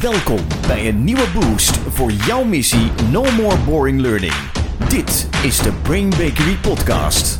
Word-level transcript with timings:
Welkom 0.00 0.38
bij 0.66 0.88
een 0.88 1.04
nieuwe 1.04 1.26
boost 1.34 1.76
voor 1.76 2.10
jouw 2.12 2.44
missie 2.44 2.90
No 3.10 3.22
More 3.36 3.56
Boring 3.66 4.00
Learning. 4.00 4.32
Dit 4.88 5.28
is 5.44 5.58
de 5.58 5.72
Brain 5.82 6.08
Bakery 6.10 6.56
Podcast. 6.62 7.38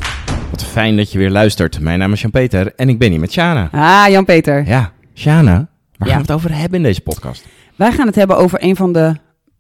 Wat 0.51 0.65
fijn 0.65 0.97
dat 0.97 1.13
je 1.13 1.19
weer 1.19 1.31
luistert. 1.31 1.81
Mijn 1.81 1.99
naam 1.99 2.13
is 2.13 2.21
Jan-Peter 2.21 2.75
en 2.75 2.89
ik 2.89 2.99
ben 2.99 3.11
hier 3.11 3.21
met 3.21 3.33
Shana. 3.33 3.69
Ah, 3.73 4.11
Jan-Peter. 4.11 4.67
Ja, 4.67 4.93
Shana, 5.15 5.53
waar 5.97 6.09
Ja. 6.09 6.15
gaan 6.15 6.15
we 6.17 6.21
het 6.23 6.31
over 6.33 6.55
hebben 6.57 6.79
in 6.79 6.85
deze 6.85 7.01
podcast? 7.01 7.45
Wij 7.77 7.93
gaan 7.93 8.07
het 8.07 8.15
hebben 8.15 8.37
over 8.37 8.63
een 8.63 8.77
van 8.77 8.93
de 8.93 9.15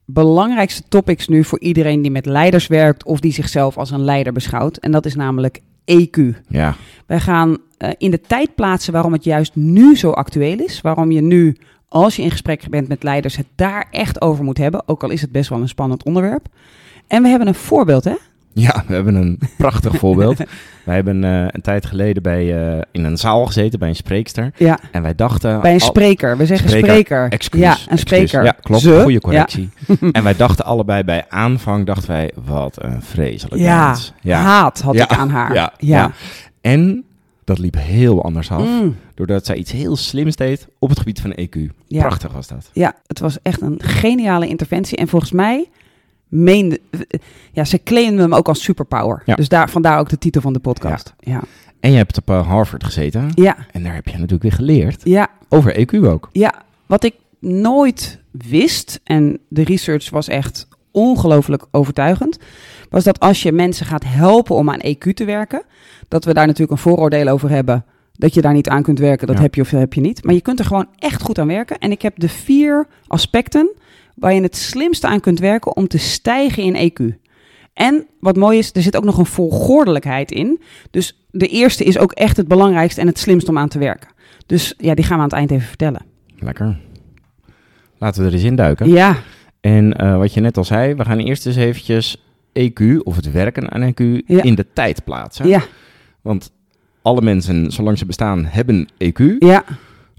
belangrijkste 0.05 0.83
topics 0.89 1.29
nu 1.29 1.45
voor 1.45 1.61
iedereen 1.61 2.03
die 2.03 2.11
met 2.11 2.27
leiders 2.27 2.67
werkt 2.67 3.05
of 3.05 3.21
die 3.21 3.33
zichzelf 3.33 3.77
als 3.77 3.91
een 3.91 4.05
leider 4.05 4.33
beschouwt. 4.33 4.77
En 4.77 4.91
dat 4.91 5.07
is 5.07 5.15
namelijk 5.15 5.61
EQ. 5.85 6.21
Ja, 6.49 6.75
Wij 7.07 7.21
gaan 7.21 7.57
eh, 7.79 7.91
in 7.99 8.11
de 8.11 8.21
tijd 8.21 8.55
plaatsen 8.55 8.93
waarom 8.93 9.12
het 9.12 9.25
juist 9.25 9.55
nu 9.55 9.96
zo 9.96 10.11
actueel 10.11 10.59
is. 10.59 10.80
Waarom 10.80 11.11
je 11.11 11.21
nu, 11.23 11.57
als 11.89 12.16
je 12.16 12.23
in 12.23 12.30
gesprek 12.30 12.68
bent 12.70 12.89
met 12.89 13.02
leiders, 13.02 13.36
het 13.36 13.46
daar 13.55 13.87
echt 13.91 14.20
over 14.20 14.45
moet 14.45 14.59
hebben. 14.59 14.83
Ook 14.87 15.02
al 15.02 15.10
is 15.10 15.20
het 15.20 15.33
best 15.33 15.48
wel 15.48 15.60
een 15.60 15.69
spannend 15.69 16.05
onderwerp. 16.05 16.46
En 17.06 17.23
we 17.23 17.29
hebben 17.29 17.48
een 17.48 17.55
voorbeeld, 17.55 18.05
hè? 18.05 18.15
ja 18.52 18.84
we 18.87 18.95
hebben 18.95 19.15
een 19.15 19.38
prachtig 19.59 19.96
voorbeeld. 20.02 20.38
Wij 20.84 20.95
hebben 20.95 21.24
eh, 21.24 21.45
een 21.46 21.60
tijd 21.60 21.87
geleden 21.87 22.23
bij, 22.23 22.73
eh, 22.73 22.80
in 22.93 23.05
een 23.05 23.16
zaal 23.16 23.46
gezeten 23.46 23.79
bij 23.79 23.88
een 23.88 23.96
spreekster. 23.96 24.51
Ja, 24.56 24.79
En 24.93 25.02
wij 25.02 25.15
dachten... 25.15 25.60
bij 25.60 25.73
een 25.73 25.80
spreker. 25.80 26.37
We 26.37 26.46
zeggen 26.46 26.69
Spreker, 26.69 26.88
spreker. 26.91 27.29
Excuus, 27.29 27.60
ja, 27.60 27.70
excuus. 27.70 27.91
een 27.91 27.98
spreker. 27.98 28.45
Ja, 28.45 28.55
klopt. 28.62 28.82
Ze, 28.82 29.01
Goede 29.02 29.20
correctie. 29.20 29.70
en 30.12 30.23
wij 30.23 30.37
dachten 30.37 30.65
allebei 30.65 31.05
bij 31.05 31.24
aanvang, 31.29 31.87
dachten 31.87 32.10
wij, 32.10 32.32
wat 32.45 32.82
een 32.82 33.02
vreselijk 33.02 33.62
Ja, 33.62 33.87
mens. 33.87 34.12
ja. 34.20 34.41
haat 34.41 34.80
had 34.80 34.95
ik 34.95 35.07
aan 35.07 35.30
haar. 35.30 35.55
Ja, 35.55 35.73
ja. 35.79 36.10
En 36.60 37.05
dat 37.48 37.59
liep 37.59 37.75
heel 37.79 38.23
anders 38.25 38.51
af. 38.51 38.65
Mm. 38.66 38.97
Doordat 39.15 39.47
zij 39.47 39.57
iets 39.57 39.73
heel 39.73 39.97
slims 39.97 40.37
deed 40.37 40.69
op 40.79 40.88
het 40.88 40.98
gebied 40.98 41.20
van 41.20 41.33
EQ. 41.41 41.59
Ja. 41.87 42.01
Prachtig 42.01 42.33
was 42.33 42.47
dat. 42.47 42.71
Ja, 42.73 42.95
het 43.07 43.19
was 43.19 43.43
echt 43.43 43.61
een 43.61 43.80
geniale 43.83 44.48
interventie. 44.48 44.97
En 44.98 45.09
volgens 45.09 45.33
mij 45.33 45.69
meende... 46.29 46.80
Ja, 47.52 47.65
ze 47.65 47.82
claimden 47.82 48.21
hem 48.21 48.35
ook 48.35 48.49
als 48.49 48.63
superpower. 48.63 49.23
Ja. 49.26 49.35
Dus 49.35 49.49
daar, 49.49 49.71
vandaar 49.71 49.99
ook 49.99 50.09
de 50.09 50.19
titel 50.19 50.41
van 50.41 50.52
de 50.52 50.59
podcast. 50.59 51.15
Ja, 51.19 51.43
En 51.80 51.91
je 51.91 51.96
hebt 51.96 52.19
op 52.19 52.30
eh, 52.30 52.49
Harvard 52.49 52.85
gezeten. 52.85 53.30
ja, 53.35 53.57
En 53.73 53.82
daar 53.82 53.95
heb 53.95 54.04
je 54.07 54.13
natuurlijk 54.13 54.43
weer 54.43 54.52
geleerd. 54.52 55.01
ja. 55.04 55.29
Over 55.49 55.79
EQ 55.87 56.04
ook. 56.07 56.29
ja. 56.32 56.54
Wat 56.87 57.04
ik 57.04 57.15
nooit 57.41 58.19
wist, 58.30 59.01
en 59.04 59.38
de 59.49 59.63
research 59.65 60.10
was 60.10 60.29
echt 60.29 60.69
ongelooflijk 60.91 61.66
overtuigend, 61.71 62.38
was 62.91 63.05
dat 63.05 63.21
als 63.21 63.43
je 63.43 63.53
mensen 63.53 63.87
gaat 63.87 64.05
helpen 64.06 64.56
om 64.56 64.71
aan 64.71 64.81
EQ 64.87 65.12
te 65.15 65.25
werken, 65.25 65.62
dat 66.09 66.25
we 66.25 66.34
daar 66.34 66.47
natuurlijk 66.47 66.72
een 66.72 66.78
vooroordeel 66.91 67.28
over 67.28 67.50
hebben. 67.50 67.84
Dat 68.12 68.34
je 68.34 68.41
daar 68.41 68.53
niet 68.53 68.69
aan 68.69 68.83
kunt 68.83 68.99
werken, 68.99 69.27
dat 69.27 69.37
Ja. 69.37 69.43
heb 69.43 69.55
je 69.55 69.61
of 69.61 69.71
dat 69.71 69.81
heb 69.81 69.93
je 69.94 70.00
niet. 70.00 70.25
Maar 70.25 70.34
je 70.34 70.41
kunt 70.41 70.59
er 70.59 70.65
gewoon 70.65 70.87
echt 70.99 71.22
goed 71.22 71.39
aan 71.39 71.47
werken. 71.47 71.78
En 71.78 71.91
ik 71.91 72.03
heb 72.03 72.12
de 72.19 72.28
vier 72.28 72.87
aspecten 73.06 73.71
waar 74.15 74.34
je 74.34 74.41
het 74.43 74.56
slimste 74.56 75.06
aan 75.06 75.21
kunt 75.21 75.39
werken 75.39 75.77
om 75.77 75.89
te 75.89 75.99
stijgen 75.99 76.62
in 76.62 76.91
EQ. 76.93 77.15
En 77.72 78.06
wat 78.21 78.37
mooi 78.37 78.59
is, 78.59 78.71
er 78.72 78.83
zit 78.83 78.97
ook 78.97 79.05
nog 79.05 79.19
een 79.19 79.27
volgordelijkheid 79.27 80.31
in. 80.31 80.61
Dus 80.91 81.27
de 81.31 81.47
eerste 81.47 81.84
is 81.84 81.99
ook 81.99 82.12
echt 82.12 82.37
het 82.37 82.49
belangrijkste 82.49 83.00
en 83.00 83.06
het 83.06 83.19
slimst 83.19 83.49
om 83.49 83.59
aan 83.59 83.69
te 83.69 83.78
werken. 83.78 84.09
Dus 84.47 84.75
ja, 84.78 84.94
die 84.94 85.05
gaan 85.05 85.16
we 85.16 85.22
aan 85.22 85.28
het 85.28 85.39
eind 85.39 85.50
even 85.50 85.69
vertellen. 85.69 86.03
Lekker. 86.39 86.78
Laten 87.99 88.22
we 88.22 88.28
er 88.28 88.34
eens 88.34 88.43
in 88.43 88.56
duiken. 88.56 88.89
Ja, 88.89 89.16
En 89.61 89.97
eh, 89.97 90.16
wat 90.16 90.34
je 90.34 90.41
net 90.41 90.56
al 90.56 90.65
zei, 90.65 90.94
we 90.94 91.05
gaan 91.05 91.19
eerst 91.19 91.47
eens 91.47 91.56
eventjes 91.56 92.28
EQ, 92.53 93.03
of 93.03 93.16
het 93.16 93.32
werken 93.32 93.71
aan 93.72 93.82
EQ, 93.93 94.21
Ja. 94.27 94.43
in 94.43 94.54
de 94.54 94.66
tijd 94.72 95.04
plaatsen. 95.04 95.49
ja, 95.49 95.62
Want 96.21 96.53
alle 97.03 97.22
mensen, 97.22 97.71
zolang 97.72 97.99
ze 97.99 98.06
bestaan, 98.06 98.44
hebben 98.44 98.88
EQ. 98.99 99.37
ja, 99.38 99.65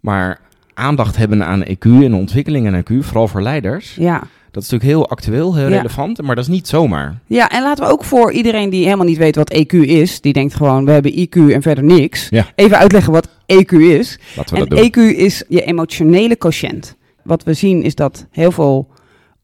Maar 0.02 0.39
aandacht 0.73 1.17
hebben 1.17 1.45
aan 1.45 1.63
EQ 1.63 1.85
en 2.03 2.13
ontwikkeling 2.13 2.67
aan 2.67 2.83
EQ, 2.83 2.94
vooral 3.03 3.27
voor 3.27 3.41
leiders, 3.41 3.95
ja. 3.95 4.19
dat 4.52 4.63
is 4.63 4.69
natuurlijk 4.69 4.83
heel 5.00 5.09
actueel, 5.09 5.55
heel 5.55 5.69
Ja. 5.69 5.75
relevant, 5.75 6.22
maar 6.22 6.35
dat 6.35 6.44
is 6.44 6.50
niet 6.52 6.67
zomaar. 6.67 7.19
Ja, 7.27 7.50
en 7.50 7.61
laten 7.63 7.85
we 7.85 7.91
ook 7.91 8.03
voor 8.03 8.31
iedereen 8.31 8.69
die 8.69 8.83
helemaal 8.83 9.05
niet 9.05 9.17
weet 9.17 9.35
wat 9.35 9.53
EQ 9.53 9.73
is, 9.73 10.22
die 10.22 10.34
denkt 10.34 10.53
gewoon, 10.53 10.85
we 10.85 10.91
hebben 10.91 11.11
IQ 11.28 11.35
en 11.53 11.61
verder 11.61 11.84
niks, 11.84 12.28
Ja. 12.29 12.46
even 12.56 12.78
uitleggen 12.78 13.13
wat 13.13 13.28
EQ 13.46 13.72
is. 13.72 14.19
Laten 14.35 14.56
we 14.56 14.61
En 14.61 14.67
dat 14.69 14.78
doen. 14.94 15.11
EQ 15.11 15.16
is 15.17 15.44
je 15.47 15.61
emotionele 15.63 16.35
quotient. 16.35 16.96
Wat 17.23 17.44
we 17.44 17.53
zien 17.53 17.81
is 17.84 17.96
dat 17.96 18.25
heel 18.31 18.51
veel 18.51 18.88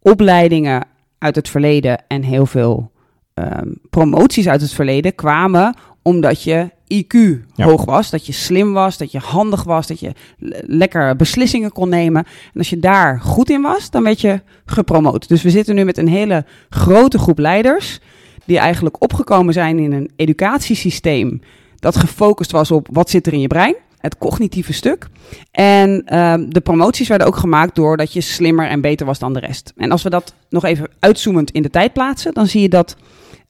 opleidingen 0.01 0.85
uit 1.25 1.35
het 1.35 1.49
verleden 1.49 2.03
en 2.07 2.23
heel 2.23 2.45
veel 2.45 2.91
ehm, 3.33 3.71
promoties 3.89 4.47
uit 4.47 4.61
het 4.61 4.73
verleden 4.73 5.15
kwamen 5.15 5.75
omdat 6.01 6.43
je 6.43 6.69
IQ 6.93 7.17
Ja. 7.55 7.65
hoog 7.65 7.85
was, 7.85 8.09
dat 8.09 8.25
je 8.25 8.31
slim 8.33 8.73
was, 8.73 8.97
dat 8.97 9.11
je 9.11 9.19
handig 9.19 9.63
was, 9.63 9.87
dat 9.87 9.99
je 9.99 10.11
le- 10.37 10.61
lekker 10.61 11.15
beslissingen 11.15 11.71
kon 11.71 11.89
nemen. 11.89 12.23
En 12.25 12.57
als 12.59 12.69
je 12.69 12.79
daar 12.79 13.19
goed 13.19 13.49
in 13.49 13.61
was, 13.61 13.89
dan 13.89 14.03
werd 14.03 14.21
je 14.21 14.41
gepromoot. 14.65 15.27
Dus 15.27 15.41
we 15.41 15.49
zitten 15.49 15.75
nu 15.75 15.83
met 15.83 15.97
een 15.97 16.07
hele 16.07 16.45
grote 16.69 17.17
groep 17.17 17.37
leiders 17.39 17.99
die 18.45 18.57
eigenlijk 18.59 19.01
opgekomen 19.03 19.53
zijn 19.53 19.79
in 19.79 19.91
een 19.91 20.11
educatiesysteem 20.15 21.41
dat 21.79 21.95
gefocust 21.95 22.51
was 22.51 22.71
op 22.71 22.87
wat 22.91 23.09
zit 23.09 23.27
er 23.27 23.33
in 23.33 23.39
je 23.39 23.47
brein, 23.47 23.75
het 24.05 24.17
cognitieve 24.17 24.73
stuk. 24.73 25.07
En 25.51 26.01
ehm, 26.05 26.49
de 26.49 26.61
promoties 26.61 27.07
werden 27.07 27.27
ook 27.27 27.35
gemaakt 27.35 27.75
doordat 27.75 28.13
je 28.13 28.21
slimmer 28.21 28.67
en 28.67 28.81
beter 28.81 29.05
was 29.05 29.19
dan 29.19 29.33
de 29.33 29.39
rest. 29.39 29.73
En 29.77 29.91
als 29.91 30.03
we 30.03 30.09
dat 30.09 30.33
nog 30.49 30.65
even 30.65 30.89
uitzoomend 30.99 31.51
in 31.51 31.61
de 31.61 31.69
tijd 31.69 31.93
plaatsen, 31.93 32.33
dan 32.33 32.47
zie 32.47 32.61
je 32.61 32.69
dat 32.69 32.95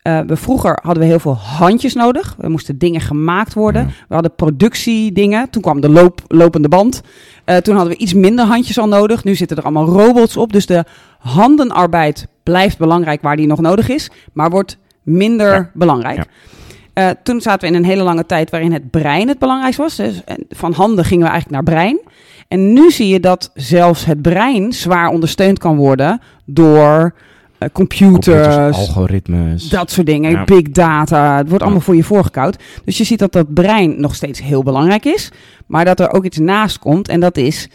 eh, 0.02 0.20
we 0.28 0.36
vroeger 0.36 0.80
hadden 0.82 1.04
we 1.04 1.10
heel 1.10 1.20
veel 1.20 1.36
handjes 1.38 1.94
nodig. 1.94 2.36
We 2.38 2.50
moesten 2.50 2.78
dingen 2.78 3.02
gemaakt 3.02 3.54
worden. 3.54 3.82
Ja. 3.82 3.94
We 4.08 4.14
hadden 4.14 4.36
productiedingen. 4.36 5.50
Toen 5.50 5.62
kwam 5.62 5.82
de 5.82 5.90
loop, 5.90 6.22
lopende 6.28 6.68
band. 6.70 7.02
Eh, 7.46 7.58
toen 7.58 7.76
hadden 7.76 7.94
we 7.94 8.00
iets 8.00 8.14
minder 8.14 8.46
handjes 8.46 8.80
al 8.80 8.88
nodig. 8.88 9.24
Nu 9.24 9.36
zitten 9.36 9.58
er 9.58 9.64
allemaal 9.64 9.86
robots 9.86 10.38
op. 10.38 10.54
Dus 10.54 10.66
de 10.66 10.84
handenarbeid 11.20 12.28
blijft 12.44 12.78
belangrijk 12.78 13.22
waar 13.22 13.36
die 13.36 13.48
nog 13.48 13.60
nodig 13.62 13.90
is, 13.90 14.10
maar 14.34 14.50
wordt 14.50 14.78
minder 15.04 15.54
Ja. 15.54 15.70
belangrijk. 15.74 16.18
Ja. 16.18 16.26
Eh, 16.96 17.10
toen 17.24 17.42
zaten 17.42 17.60
we 17.70 17.76
in 17.76 17.82
een 17.84 17.90
hele 17.90 18.04
lange 18.04 18.26
tijd 18.26 18.50
waarin 18.50 18.72
het 18.74 18.90
brein 18.90 19.28
het 19.28 19.40
belangrijkste 19.40 19.82
was. 19.82 19.96
Dus 19.96 20.22
van 20.50 20.74
handen 20.74 21.06
gingen 21.06 21.24
we 21.26 21.32
eigenlijk 21.32 21.66
naar 21.66 21.76
brein. 21.76 22.00
En 22.48 22.74
nu 22.74 22.92
zie 22.92 23.08
je 23.08 23.20
dat 23.20 23.52
zelfs 23.54 24.06
het 24.06 24.22
brein 24.22 24.74
zwaar 24.74 25.08
ondersteund 25.10 25.60
kan 25.60 25.76
worden 25.76 26.22
door 26.46 27.14
eh, 27.58 27.70
computers, 27.74 28.12
Computers, 28.26 28.78
algoritmes. 28.78 29.70
dat 29.70 29.92
soort 29.92 30.06
dingen, 30.08 30.32
Ja. 30.32 30.44
big 30.44 30.62
data. 30.62 31.38
Het 31.38 31.48
wordt 31.48 31.62
allemaal 31.64 31.80
Ja. 31.82 31.86
voor 31.86 31.96
je 31.96 32.04
voorgekoud. 32.04 32.58
Dus 32.86 32.98
je 32.98 33.04
ziet 33.04 33.20
dat 33.20 33.32
dat 33.32 33.54
brein 33.54 34.00
nog 34.02 34.16
steeds 34.16 34.42
heel 34.42 34.64
belangrijk 34.64 35.06
is. 35.06 35.32
Maar 35.66 35.86
dat 35.86 36.00
er 36.00 36.12
ook 36.14 36.26
iets 36.26 36.38
naast 36.38 36.80
komt. 36.80 37.08
En 37.08 37.20
dat 37.20 37.38
is 37.38 37.68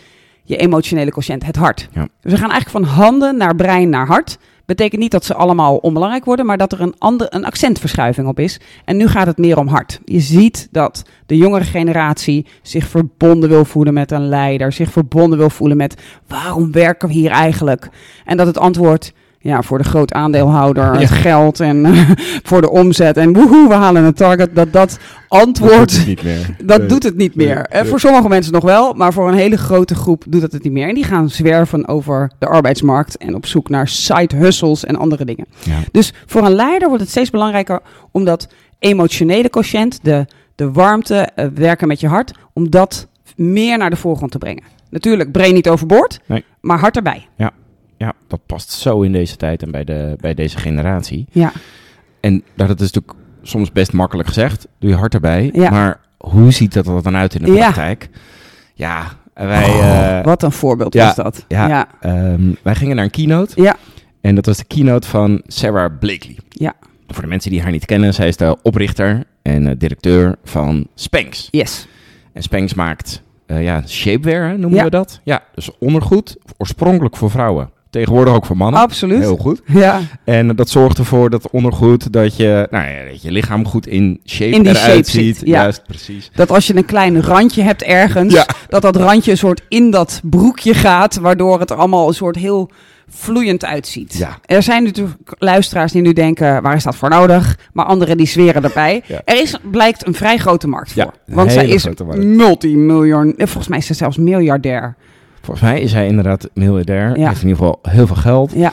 je 0.45 0.57
emotionele 0.57 1.11
quotient, 1.11 1.47
het 1.47 1.57
hart. 1.57 1.89
Ja. 1.93 2.09
Dus 2.21 2.33
we 2.33 2.39
gaan 2.39 2.51
eigenlijk 2.51 2.85
van 2.87 2.95
handen 2.97 3.37
naar 3.37 3.55
brein 3.57 3.89
naar 3.89 4.07
hart. 4.07 4.39
Betekent 4.71 5.01
niet 5.01 5.11
dat 5.11 5.25
ze 5.25 5.35
allemaal 5.35 5.77
onbelangrijk 5.77 6.25
worden, 6.25 6.47
maar 6.47 6.57
dat 6.57 6.73
er 6.73 6.81
een, 6.81 6.95
ander, 6.99 7.27
een 7.31 7.45
accentverschuiving 7.45 8.29
op 8.29 8.39
is. 8.39 8.61
En 8.85 8.97
nu 8.97 9.09
gaat 9.09 9.27
het 9.27 9.39
meer 9.39 9.59
om 9.59 9.67
hart. 9.67 10.01
Je 10.05 10.21
ziet 10.21 10.69
dat 10.71 11.03
de 11.27 11.37
jongere 11.37 11.65
generatie 11.65 12.47
zich 12.63 12.87
verbonden 12.87 13.49
wil 13.49 13.65
voelen 13.65 13.95
met 13.95 14.11
een 14.11 14.29
leider, 14.29 14.73
zich 14.73 14.91
verbonden 14.91 15.39
wil 15.39 15.51
voelen 15.51 15.77
met 15.77 16.03
waarom 16.27 16.73
werken 16.73 17.09
we 17.09 17.15
hier 17.15 17.31
eigenlijk? 17.31 17.89
En 18.25 18.37
dat 18.37 18.47
het 18.47 18.59
antwoord, 18.59 19.13
ja, 19.43 19.63
voor 19.63 19.79
de 19.79 19.85
groot 19.85 20.13
aandeelhouder, 20.13 20.85
Ja. 20.85 20.99
het 20.99 21.11
geld 21.11 21.61
en 21.61 21.87
voor 22.49 22.61
de 22.61 22.71
omzet 22.71 23.17
en 23.17 23.33
woehoe, 23.33 23.69
we 23.69 23.75
halen 23.75 24.05
een 24.05 24.15
target, 24.15 24.55
dat 24.55 24.73
dat 24.73 24.89
Dat 24.91 24.99
antwoord 25.29 25.79
doet 25.79 25.97
het 25.97 26.07
niet 26.07 26.23
meer. 26.23 26.57
dat 26.65 26.79
Nee. 26.79 26.87
doet 26.89 27.03
het 27.03 27.17
niet 27.17 27.35
meer. 27.35 27.67
Nee. 27.73 27.85
Voor 27.85 28.01
sommige 28.01 28.29
mensen 28.29 28.53
nog 28.53 28.65
wel, 28.65 28.93
maar 28.95 29.13
voor 29.13 29.29
een 29.29 29.35
hele 29.35 29.57
grote 29.57 29.95
groep 29.95 30.25
doet 30.29 30.43
het 30.43 30.53
het 30.53 30.63
niet 30.63 30.73
meer. 30.73 30.89
En 30.89 30.95
die 30.95 31.05
gaan 31.05 31.29
zwerven 31.31 31.89
over 31.89 32.31
de 32.39 32.47
arbeidsmarkt 32.47 33.17
en 33.17 33.35
op 33.35 33.47
zoek 33.47 33.69
naar 33.69 33.89
side 33.89 34.37
hustles 34.37 34.85
en 34.85 34.97
andere 34.97 35.25
dingen. 35.25 35.47
Ja. 35.63 35.77
Dus 35.93 36.13
voor 36.27 36.45
een 36.45 36.55
leider 36.55 36.89
wordt 36.89 37.03
het 37.03 37.11
steeds 37.13 37.31
belangrijker 37.31 37.81
om 38.11 38.25
dat 38.25 38.49
emotionele 38.79 39.49
quotient, 39.49 39.99
de, 40.03 40.27
de 40.55 40.71
warmte, 40.73 41.15
eh, 41.35 41.47
werken 41.55 41.89
met 41.89 42.01
je 42.01 42.09
hart, 42.09 42.33
om 42.53 42.71
dat 42.71 43.09
meer 43.37 43.79
naar 43.79 43.91
de 43.91 43.97
voorgrond 43.97 44.31
te 44.33 44.39
brengen. 44.39 44.63
Natuurlijk, 44.91 45.33
brain 45.33 45.55
niet 45.55 45.69
overboord, 45.69 46.21
Nee. 46.27 46.45
maar 46.61 46.79
hart 46.79 46.97
erbij. 46.97 47.27
Ja, 47.37 47.51
dat 48.29 48.41
past 48.47 48.71
zo 48.71 49.01
in 49.03 49.13
deze 49.13 49.37
tijd 49.37 49.63
en 49.63 49.71
bij, 49.71 49.85
de, 49.85 50.17
bij 50.21 50.35
deze 50.35 50.59
generatie. 50.59 51.27
Ja, 51.31 51.53
En 52.21 52.43
dat 52.55 52.81
is 52.81 52.93
natuurlijk 52.93 53.15
soms 53.43 53.73
best 53.73 53.93
makkelijk 53.93 54.29
gezegd. 54.29 54.67
Doe 54.79 54.91
je 54.91 54.97
hart 54.97 55.15
erbij. 55.15 55.51
Ja. 55.53 55.71
Maar 55.71 56.01
hoe 56.19 56.51
ziet 56.51 56.73
dat 56.75 56.87
er 56.87 57.03
dan 57.03 57.17
uit 57.17 57.35
in 57.35 57.43
de 57.45 57.53
Ja. 57.53 57.59
praktijk? 57.63 58.09
Ja, 58.75 59.07
wij, 59.35 59.65
Oh, 59.69 60.19
eh, 60.19 60.25
wat 60.25 60.43
een 60.43 60.53
voorbeeld 60.53 60.95
ja, 60.95 61.07
was 61.07 61.15
dat. 61.15 61.45
ja. 61.49 61.69
ja, 61.69 61.87
ehm, 62.01 62.53
wij 62.63 62.75
gingen 62.75 62.97
naar 62.97 63.05
een 63.05 63.11
keynote. 63.11 63.63
Ja. 63.63 63.77
En 64.21 64.35
dat 64.35 64.47
was 64.47 64.57
de 64.57 64.65
keynote 64.65 65.09
van 65.09 65.43
Sarah 65.47 65.99
Blakely. 66.01 66.39
Ja. 66.49 66.73
Voor 67.09 67.23
de 67.23 67.29
mensen 67.29 67.51
die 67.51 67.63
haar 67.63 67.71
niet 67.71 67.85
kennen, 67.87 68.15
zij 68.15 68.29
is 68.29 68.37
de 68.37 68.57
oprichter 68.63 69.25
en 69.43 69.67
eh, 69.67 69.73
directeur 69.79 70.37
van 70.45 70.87
Spanx. 70.95 71.49
yes. 71.51 71.87
En 72.33 72.43
Spanx 72.43 72.75
maakt 72.75 73.23
eh, 73.47 73.63
ja, 73.63 73.83
shapewear, 73.87 74.59
noemen 74.59 74.79
Ja. 74.79 74.85
we 74.85 74.91
dat. 74.91 75.21
Ja, 75.25 75.43
dus 75.55 75.71
ondergoed, 75.79 76.37
oorspronkelijk 76.57 77.17
voor 77.17 77.31
vrouwen. 77.31 77.71
Tegenwoordig 77.91 78.35
ook 78.35 78.47
voor 78.47 78.57
mannen. 78.57 78.81
Absoluut. 78.81 79.19
Heel 79.19 79.37
goed. 79.37 79.61
Ja, 79.67 80.01
En 80.25 80.57
dat 80.57 80.69
zorgt 80.69 80.99
ervoor 80.99 81.31
dat 81.31 81.51
ondergoed, 81.51 82.13
dat 82.13 82.37
je, 82.37 82.67
nou 82.71 82.89
ja, 82.89 83.05
dat 83.11 83.23
je 83.23 83.31
lichaam 83.31 83.67
goed 83.67 83.87
in 83.87 84.21
shape 84.27 84.51
In 84.51 84.67
eruit 84.67 84.79
shape 84.79 85.11
ziet. 85.11 85.41
ja. 85.45 85.61
Juist, 85.63 85.83
precies. 85.87 86.31
dat 86.35 86.51
als 86.51 86.67
je 86.67 86.77
een 86.77 86.85
klein 86.85 87.23
randje 87.23 87.63
hebt 87.63 87.83
ergens, 87.83 88.35
Ja. 88.35 88.47
dat 88.69 88.83
dat 88.83 88.97
randje 88.97 89.31
een 89.31 89.37
soort 89.37 89.63
in 89.69 89.91
dat 89.91 90.21
broekje 90.25 90.75
gaat, 90.75 91.17
waardoor 91.17 91.61
het 91.61 91.71
er 91.71 91.77
allemaal 91.77 92.09
een 92.09 92.15
soort 92.15 92.37
heel 92.37 92.71
vloeiend 93.09 93.65
uitziet. 93.65 94.15
Ja. 94.15 94.39
Er 94.45 94.63
zijn 94.63 94.83
natuurlijk 94.83 95.19
luisteraars 95.39 95.93
die 95.93 96.03
nu 96.03 96.13
denken, 96.13 96.63
waar 96.63 96.77
is 96.77 96.83
dat 96.85 96.97
voor 96.97 97.09
nodig? 97.09 97.59
Maar 97.73 97.85
anderen 97.85 98.17
die 98.17 98.27
zweren 98.27 98.65
erbij. 98.65 99.03
Ja. 99.07 99.21
Er 99.25 99.41
is, 99.41 99.57
blijkt 99.71 100.07
een 100.07 100.15
vrij 100.15 100.37
grote 100.37 100.69
markt 100.69 100.93
voor. 100.93 101.15
Want 101.27 101.53
zij 101.53 101.69
is 101.69 101.87
multimiljoen, 102.17 103.35
eh, 103.37 103.47
volgens 103.47 103.69
mij 103.69 103.79
is 103.79 103.87
ze 103.87 103.95
zelfs 103.95 104.17
miljardair. 104.17 104.97
Volgens 105.51 105.71
mij 105.71 105.81
is 105.81 105.93
hij 105.93 106.07
inderdaad 106.07 106.49
miljardair. 106.55 107.19
Ja. 107.19 107.29
Heeft 107.29 107.43
in 107.43 107.49
ieder 107.49 107.65
geval 107.65 107.79
heel 107.83 108.07
veel 108.07 108.17
geld. 108.17 108.53
Ja, 108.55 108.73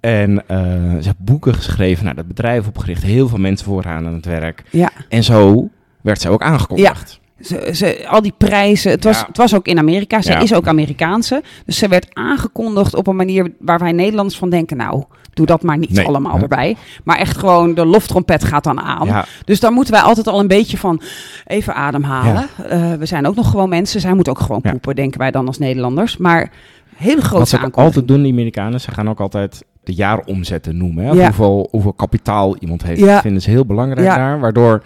En 0.00 0.46
eh, 0.46 0.58
ze 0.76 1.04
heeft 1.04 1.18
boeken 1.18 1.54
geschreven. 1.54 2.04
Nou, 2.04 2.16
dat 2.16 2.26
bedrijf 2.28 2.66
opgericht. 2.66 3.02
Heel 3.02 3.28
veel 3.28 3.38
mensen 3.38 3.66
vooraan 3.66 4.06
aan 4.06 4.14
het 4.14 4.24
werk. 4.26 4.62
ja. 4.70 4.90
En 5.08 5.24
zo 5.24 5.68
werd 6.00 6.20
zij 6.20 6.30
ook 6.30 6.42
aangekondigd. 6.42 7.20
Ze, 7.40 7.70
ze, 7.74 8.06
al 8.08 8.22
die 8.22 8.34
prijzen. 8.38 8.90
Het 8.90 9.04
was, 9.04 9.18
Ja. 9.20 9.26
het 9.26 9.36
was 9.36 9.54
ook 9.54 9.66
in 9.66 9.78
Amerika. 9.78 10.22
Zij 10.22 10.34
Ja. 10.34 10.40
is 10.40 10.54
ook 10.54 10.66
Amerikaanse. 10.66 11.42
Dus 11.66 11.78
ze 11.78 11.88
werd 11.88 12.06
aangekondigd 12.12 12.94
op 12.94 13.06
een 13.06 13.16
manier 13.16 13.52
waar 13.58 13.78
wij 13.78 13.92
Nederlanders 13.92 14.38
van 14.38 14.50
denken... 14.50 14.76
nou, 14.76 15.04
doe 15.34 15.46
dat 15.46 15.62
maar 15.62 15.78
niet 15.78 15.92
Nee. 15.92 16.06
allemaal 16.06 16.36
Ja. 16.36 16.42
erbij. 16.42 16.76
Maar 17.04 17.18
echt 17.18 17.36
gewoon, 17.36 17.74
de 17.74 17.84
loftrompet 17.86 18.44
gaat 18.44 18.64
dan 18.64 18.80
aan. 18.80 19.24
Dus 19.44 19.60
daar 19.60 19.72
moeten 19.72 19.92
wij 19.94 20.02
altijd 20.02 20.26
al 20.26 20.40
een 20.40 20.48
beetje 20.48 20.76
van 20.76 21.00
even 21.46 21.74
ademhalen. 21.74 22.46
Eh, 22.68 22.92
we 22.92 23.06
zijn 23.06 23.26
ook 23.26 23.34
nog 23.34 23.50
gewoon 23.50 23.68
mensen. 23.68 24.00
Zij 24.00 24.14
moeten 24.14 24.32
ook 24.32 24.40
gewoon 24.40 24.60
poepen, 24.60 24.94
denken 24.96 25.18
wij 25.20 25.30
dan 25.30 25.46
als 25.46 25.58
Nederlanders. 25.58 26.16
Maar 26.16 26.50
hele 26.96 27.20
grote 27.20 27.38
Wat 27.38 27.48
ze 27.48 27.54
aankondiging. 27.56 27.86
altijd 27.86 28.08
doen, 28.08 28.22
die 28.22 28.32
Amerikanen, 28.32 28.80
ze 28.80 28.90
gaan 28.90 29.08
ook 29.08 29.20
altijd 29.20 29.64
de 29.84 29.94
jaaromzetten 29.94 30.76
noemen. 30.76 31.04
Hè? 31.04 31.10
Hoeveel, 31.24 31.68
hoeveel 31.70 31.92
kapitaal 31.92 32.56
iemand 32.56 32.82
heeft. 32.82 33.00
Ja. 33.00 33.06
Dat 33.12 33.22
vinden 33.22 33.42
ze 33.42 33.50
heel 33.50 33.66
belangrijk 33.66 34.06
Ja. 34.06 34.16
daar. 34.16 34.40
Waardoor, 34.40 34.82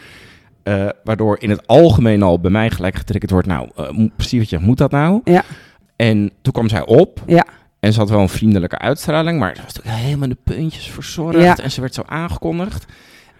eh, 0.62 0.88
waardoor 1.04 1.36
in 1.40 1.50
het 1.50 1.66
algemeen 1.66 2.22
al 2.22 2.40
bij 2.40 2.50
mij 2.50 2.70
gelijk 2.70 2.96
getriggerd 2.96 3.30
wordt. 3.32 3.46
Nou, 3.46 3.68
eh, 3.76 4.06
precies 4.16 4.38
wat 4.38 4.50
je 4.50 4.58
moet 4.58 4.78
dat 4.78 4.90
nou? 4.90 5.20
Ja. 5.24 5.42
En 5.96 6.30
toen 6.42 6.52
kwam 6.52 6.68
zij 6.68 6.86
op. 6.86 7.22
Ja. 7.26 7.44
En 7.80 7.92
ze 7.92 7.98
had 7.98 8.10
wel 8.10 8.20
een 8.20 8.28
vriendelijke 8.28 8.78
uitstraling. 8.78 9.38
Maar 9.38 9.56
ze 9.56 9.62
was 9.62 9.74
natuurlijk 9.74 10.04
helemaal 10.04 10.28
in 10.28 10.36
de 10.44 10.52
puntjes 10.54 10.90
verzorgd. 10.90 11.38
Ja. 11.40 11.56
En 11.56 11.70
ze 11.70 11.80
werd 11.80 11.94
zo 11.94 12.02
aangekondigd. 12.06 12.84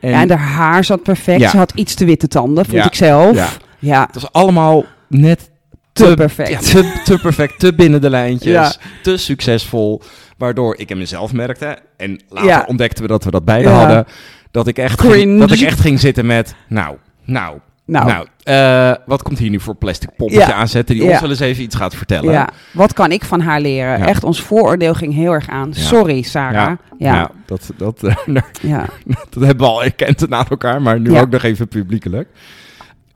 En, 0.01 0.11
Ja, 0.11 0.21
en 0.21 0.31
haar 0.31 0.39
haar 0.39 0.85
zat 0.85 1.03
perfect. 1.03 1.41
Ja. 1.41 1.51
Ze 1.51 1.57
had 1.57 1.73
iets 1.75 1.95
te 1.95 2.05
witte 2.05 2.29
tanden, 2.29 2.65
vond 2.65 2.85
ik 2.85 2.95
zelf. 2.95 3.37
Ja. 3.37 3.49
Ja, 3.79 4.05
het 4.07 4.15
was 4.15 4.33
allemaal 4.33 4.85
net 5.09 5.51
te 5.93 6.13
perfect. 6.15 6.71
Te, 6.71 7.01
te 7.05 7.19
perfect, 7.19 7.59
te 7.59 7.75
binnen 7.75 8.01
de 8.01 8.11
lijntjes, 8.11 8.53
Ja. 8.53 8.73
te 9.03 9.17
succesvol. 9.17 10.03
Waardoor 10.37 10.77
ik 10.79 10.91
en 10.91 10.99
mezelf 10.99 11.33
merkte, 11.33 11.79
en 11.97 12.21
later 12.29 12.65
ontdekten 12.67 13.03
we 13.03 13.09
dat 13.09 13.25
we 13.25 13.31
dat 13.31 13.45
beide 13.45 13.69
hadden, 13.69 14.07
dat 14.51 14.67
ik, 14.67 14.79
echt 14.79 15.01
ging, 15.01 15.41
dat 15.41 15.51
ik 15.51 15.61
echt 15.61 15.81
ging 15.81 16.01
zitten 16.01 16.27
met, 16.27 16.55
nou, 16.69 16.97
nou, 17.25 17.59
Nou, 17.87 18.07
nou, 18.07 18.27
eh, 18.43 18.95
wat 19.07 19.23
komt 19.23 19.39
hier 19.39 19.51
nu 19.51 19.61
voor 19.61 19.75
plastic 19.75 20.09
poppetje 20.17 20.41
Ja. 20.47 20.53
aanzetten 20.53 20.95
die 20.95 21.05
ons 21.11 21.21
wel 21.21 21.31
eens 21.31 21.41
even 21.41 21.63
iets 21.63 21.75
gaat 21.77 21.95
vertellen? 21.95 22.33
Ja, 22.33 22.49
wat 22.73 22.93
kan 22.93 23.13
ik 23.13 23.25
van 23.25 23.41
haar 23.41 23.61
leren? 23.61 24.01
Echt, 24.07 24.25
ons 24.25 24.41
vooroordeel 24.43 24.95
ging 24.95 25.15
heel 25.15 25.33
erg 25.33 25.49
aan. 25.49 25.75
Sorry, 25.75 26.23
Sarah. 26.23 26.77
Ja, 26.99 27.31
dat, 27.47 27.71
dat, 27.77 28.01
daar- 28.27 28.51
ja. 28.61 28.87
dat 29.31 29.43
hebben 29.45 29.67
we 29.67 29.73
al 29.73 29.85
erkend 29.85 30.29
naar 30.29 30.47
elkaar, 30.51 30.83
maar 30.83 31.01
nu 31.01 31.19
ook 31.19 31.31
nog 31.31 31.43
even 31.43 31.69
publiekelijk. 31.69 32.29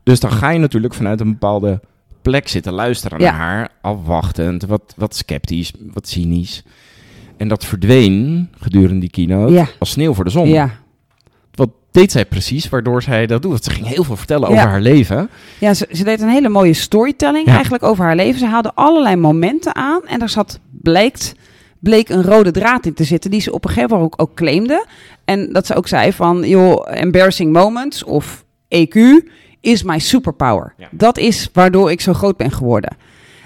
Dus 0.03 0.21
dan 0.21 0.33
ga 0.33 0.51
je 0.51 0.59
natuurlijk 0.59 0.95
vanuit 0.95 1.21
een 1.21 1.31
bepaalde 1.31 1.81
plek 2.23 2.49
zitten 2.49 2.73
luisteren 2.73 3.21
naar 3.21 3.33
haar, 3.35 3.69
afwachtend, 3.81 4.65
wat, 4.65 4.95
wat 4.97 5.17
sceptisch, 5.17 5.73
wat 5.93 6.09
cynisch. 6.09 6.63
En 7.37 7.49
dat 7.49 7.65
verdween 7.65 8.49
gedurende 8.61 9.01
die 9.01 9.11
keynote 9.11 9.67
als 9.79 9.91
sneeuw 9.91 10.15
voor 10.15 10.25
de 10.25 10.31
zon. 10.31 10.49
ja. 10.49 10.71
Deed 11.97 12.13
zij 12.13 12.25
precies 12.25 12.69
waardoor 12.69 13.03
zij 13.03 13.27
dat 13.27 13.43
doet? 13.43 13.51
Want 13.51 13.65
ze 13.65 13.71
ging 13.71 13.87
heel 13.87 14.05
veel 14.05 14.17
vertellen 14.17 14.51
Ja. 14.51 14.55
over 14.57 14.69
haar 14.69 14.81
leven. 14.81 15.29
Ja, 15.59 15.75
ze, 15.75 15.89
ze 15.93 16.05
deed 16.05 16.21
een 16.21 16.29
hele 16.29 16.49
mooie 16.49 16.73
storytelling 16.73 17.47
Ja. 17.47 17.53
eigenlijk 17.53 17.83
over 17.83 18.05
haar 18.05 18.17
leven. 18.17 18.39
Ze 18.39 18.47
haalde 18.47 18.73
allerlei 18.75 19.17
momenten 19.17 19.75
aan 19.75 20.01
en 20.07 20.21
er 20.23 20.29
zat, 20.29 20.59
blijkt, 20.71 21.35
bleek 21.79 22.09
een 22.09 22.23
rode 22.23 22.51
draad 22.51 22.87
in 22.87 22.95
te 22.95 23.05
zitten 23.05 23.31
die 23.31 23.41
ze 23.41 23.53
op 23.53 23.65
een 23.65 23.71
gegeven 23.71 23.97
moment 23.97 24.13
ook, 24.13 24.29
ook 24.29 24.37
claimde. 24.37 24.87
En 25.25 25.53
dat 25.53 25.67
ze 25.67 25.75
ook 25.75 25.89
zei 25.89 26.13
van, 26.13 26.49
joh, 26.49 26.87
embarrassing 26.91 27.53
moments 27.53 28.05
of 28.05 28.45
EQ 28.69 28.99
is 29.61 29.83
my 29.83 29.99
superpower. 29.99 30.75
Ja. 30.77 30.89
Dat 30.91 31.19
is 31.19 31.51
waardoor 31.53 31.91
ik 31.91 32.01
zo 32.01 32.13
groot 32.13 32.37
ben 32.37 32.51
geworden. 32.51 32.97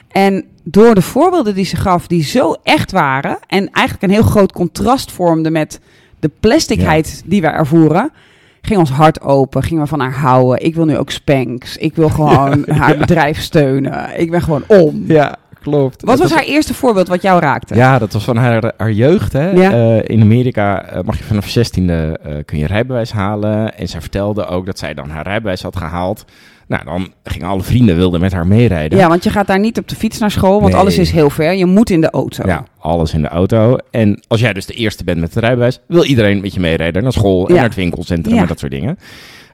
En 0.08 0.44
door 0.64 0.94
de 0.94 1.02
voorbeelden 1.02 1.54
die 1.54 1.64
ze 1.64 1.76
gaf, 1.76 2.06
die 2.06 2.24
zo 2.24 2.54
echt 2.62 2.90
waren 2.92 3.38
en 3.46 3.70
eigenlijk 3.70 4.02
een 4.12 4.18
heel 4.18 4.28
groot 4.30 4.52
contrast 4.52 5.12
vormden 5.12 5.52
met 5.52 5.80
de 6.20 6.30
plasticheid 6.40 7.22
die 7.26 7.40
we 7.40 7.46
ervoeren, 7.46 8.12
ging 8.60 8.78
ons 8.78 8.90
hart 8.90 9.20
open, 9.20 9.62
gingen 9.62 9.82
we 9.82 9.88
van 9.88 10.00
haar 10.00 10.12
houden. 10.12 10.64
Ik 10.64 10.74
wil 10.74 10.84
nu 10.84 10.96
ook 10.96 11.10
Spanx. 11.10 11.76
Ik 11.76 11.94
wil 11.94 12.08
gewoon 12.08 12.64
haar 12.80 12.96
bedrijf 12.96 13.40
steunen. 13.40 14.20
Ik 14.20 14.30
ben 14.30 14.42
gewoon 14.42 14.64
om. 14.66 15.04
Ja, 15.06 15.36
klopt. 15.60 16.02
Wat 16.02 16.18
was 16.18 16.32
haar 16.32 16.42
eerste 16.44 16.74
voorbeeld 16.74 17.08
wat 17.08 17.22
jou 17.22 17.40
raakte? 17.40 17.74
Ja, 17.74 17.98
dat 17.98 18.12
was 18.12 18.24
van 18.24 18.36
haar, 18.36 18.72
haar 18.76 18.92
jeugd. 18.92 19.32
Hè? 19.32 19.50
Ja. 19.50 19.70
Eh, 19.72 20.02
in 20.16 20.20
Amerika 20.22 20.84
eh, 20.84 21.02
mag 21.02 21.18
je 21.18 21.24
vanaf 21.24 21.46
16e 21.58 21.82
eh, 22.22 22.34
kun 22.44 22.58
je 22.58 22.66
rijbewijs 22.66 23.12
halen. 23.12 23.76
En 23.78 23.88
zij 23.88 24.00
vertelde 24.00 24.46
ook 24.46 24.66
dat 24.66 24.78
zij 24.78 24.94
dan 24.94 25.10
haar 25.10 25.24
rijbewijs 25.26 25.62
had 25.62 25.76
gehaald. 25.76 26.24
Nou, 26.68 26.84
dan 26.84 27.12
gingen 27.24 27.48
alle 27.48 27.62
vrienden 27.62 27.96
wilden 27.96 28.20
met 28.20 28.32
haar 28.32 28.46
meerijden. 28.46 28.98
Ja, 28.98 29.08
want 29.08 29.24
je 29.24 29.30
gaat 29.30 29.46
daar 29.46 29.58
niet 29.58 29.78
op 29.78 29.88
de 29.88 29.96
fiets 29.96 30.18
naar 30.18 30.30
school, 30.30 30.60
want 30.60 30.72
Nee. 30.72 30.80
alles 30.80 30.98
is 30.98 31.10
heel 31.10 31.30
ver. 31.30 31.52
Je 31.52 31.66
moet 31.66 31.90
in 31.90 32.00
de 32.00 32.10
auto. 32.10 32.46
Ja, 32.46 32.64
alles 32.78 33.14
in 33.14 33.22
de 33.22 33.28
auto. 33.28 33.76
En 33.90 34.22
als 34.28 34.40
jij 34.40 34.52
dus 34.52 34.66
de 34.66 34.74
eerste 34.74 35.04
bent 35.04 35.20
met 35.20 35.34
het 35.34 35.42
rijbewijs, 35.44 35.80
wil 35.86 36.04
iedereen 36.04 36.40
met 36.40 36.54
je 36.54 36.60
meerijden 36.60 37.02
naar 37.02 37.12
school 37.12 37.42
en 37.48 37.54
Ja. 37.54 37.60
naar 37.60 37.68
het 37.68 37.78
winkelcentrum 37.78 38.34
Ja. 38.34 38.40
en 38.40 38.46
dat 38.46 38.58
soort 38.58 38.72
dingen. 38.72 38.98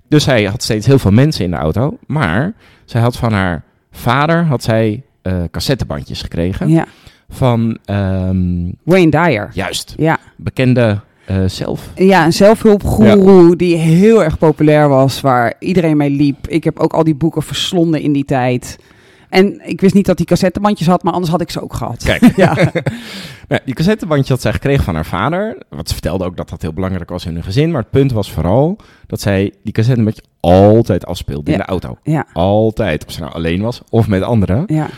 Dus 0.08 0.24
zij 0.24 0.44
had 0.44 0.62
steeds 0.62 0.86
heel 0.86 0.98
veel 0.98 1.10
mensen 1.10 1.44
in 1.44 1.50
de 1.50 1.56
auto. 1.56 1.96
Maar 2.06 2.52
zij 2.84 3.00
had 3.00 3.16
van 3.16 3.32
haar 3.32 3.62
vader 3.92 4.44
had 4.44 4.62
zij 4.62 5.02
eh, 5.26 5.42
cassettebandjes 5.50 6.22
gekregen. 6.22 6.68
Ja. 6.68 6.86
Van, 7.28 7.78
ehm, 7.84 8.70
Wayne 8.84 9.10
Dyer. 9.10 9.50
juist, 9.52 9.94
Ja. 9.96 10.18
bekende 10.36 11.00
eh, 11.24 11.36
zelf. 11.46 11.90
Ja, 11.94 12.24
een 12.24 12.32
zelfhulpgoeroe 12.32 13.56
die 13.56 13.76
heel 13.76 14.24
erg 14.24 14.38
populair 14.38 14.88
was, 14.88 15.20
waar 15.20 15.54
iedereen 15.58 15.96
mee 15.96 16.10
liep. 16.10 16.48
Ik 16.48 16.64
heb 16.64 16.78
ook 16.78 16.92
al 16.92 17.04
die 17.04 17.14
boeken 17.14 17.42
verslonden 17.42 18.00
in 18.00 18.12
die 18.12 18.24
tijd. 18.24 18.78
En 19.36 19.60
ik 19.68 19.80
wist 19.80 19.94
niet 19.94 20.06
dat 20.06 20.16
hij 20.16 20.26
cassettebandjes 20.26 20.88
had, 20.88 21.02
maar 21.02 21.12
anders 21.12 21.32
had 21.32 21.40
ik 21.40 21.50
ze 21.50 21.62
ook 21.62 21.74
gehad. 21.74 22.02
Kijk. 22.04 22.22
Ja, 22.36 22.56
Nou, 23.48 23.60
die 23.64 23.74
cassettebandje 23.74 24.32
had 24.32 24.42
zij 24.42 24.52
gekregen 24.52 24.84
van 24.84 24.94
haar 24.94 25.06
vader. 25.06 25.58
Wat 25.68 25.86
ze 25.88 25.92
vertelde 25.94 26.24
ook 26.24 26.36
dat 26.36 26.48
dat 26.48 26.62
heel 26.62 26.72
belangrijk 26.72 27.10
was 27.10 27.24
in 27.26 27.34
hun 27.34 27.42
gezin. 27.42 27.70
Maar 27.70 27.80
het 27.80 27.90
punt 27.90 28.12
was 28.12 28.32
vooral 28.32 28.76
dat 29.06 29.20
zij 29.20 29.54
die 29.62 29.72
cassettebandje 29.72 30.22
altijd 30.40 31.06
afspeelde 31.06 31.52
in 31.52 31.58
de 31.58 31.64
auto. 31.64 31.98
ja, 32.02 32.26
Altijd. 32.32 33.06
Of 33.06 33.12
ze 33.12 33.20
nou 33.20 33.32
alleen 33.32 33.62
was 33.62 33.82
of 33.90 34.08
met 34.08 34.22
anderen. 34.22 34.62
ja. 34.66 34.88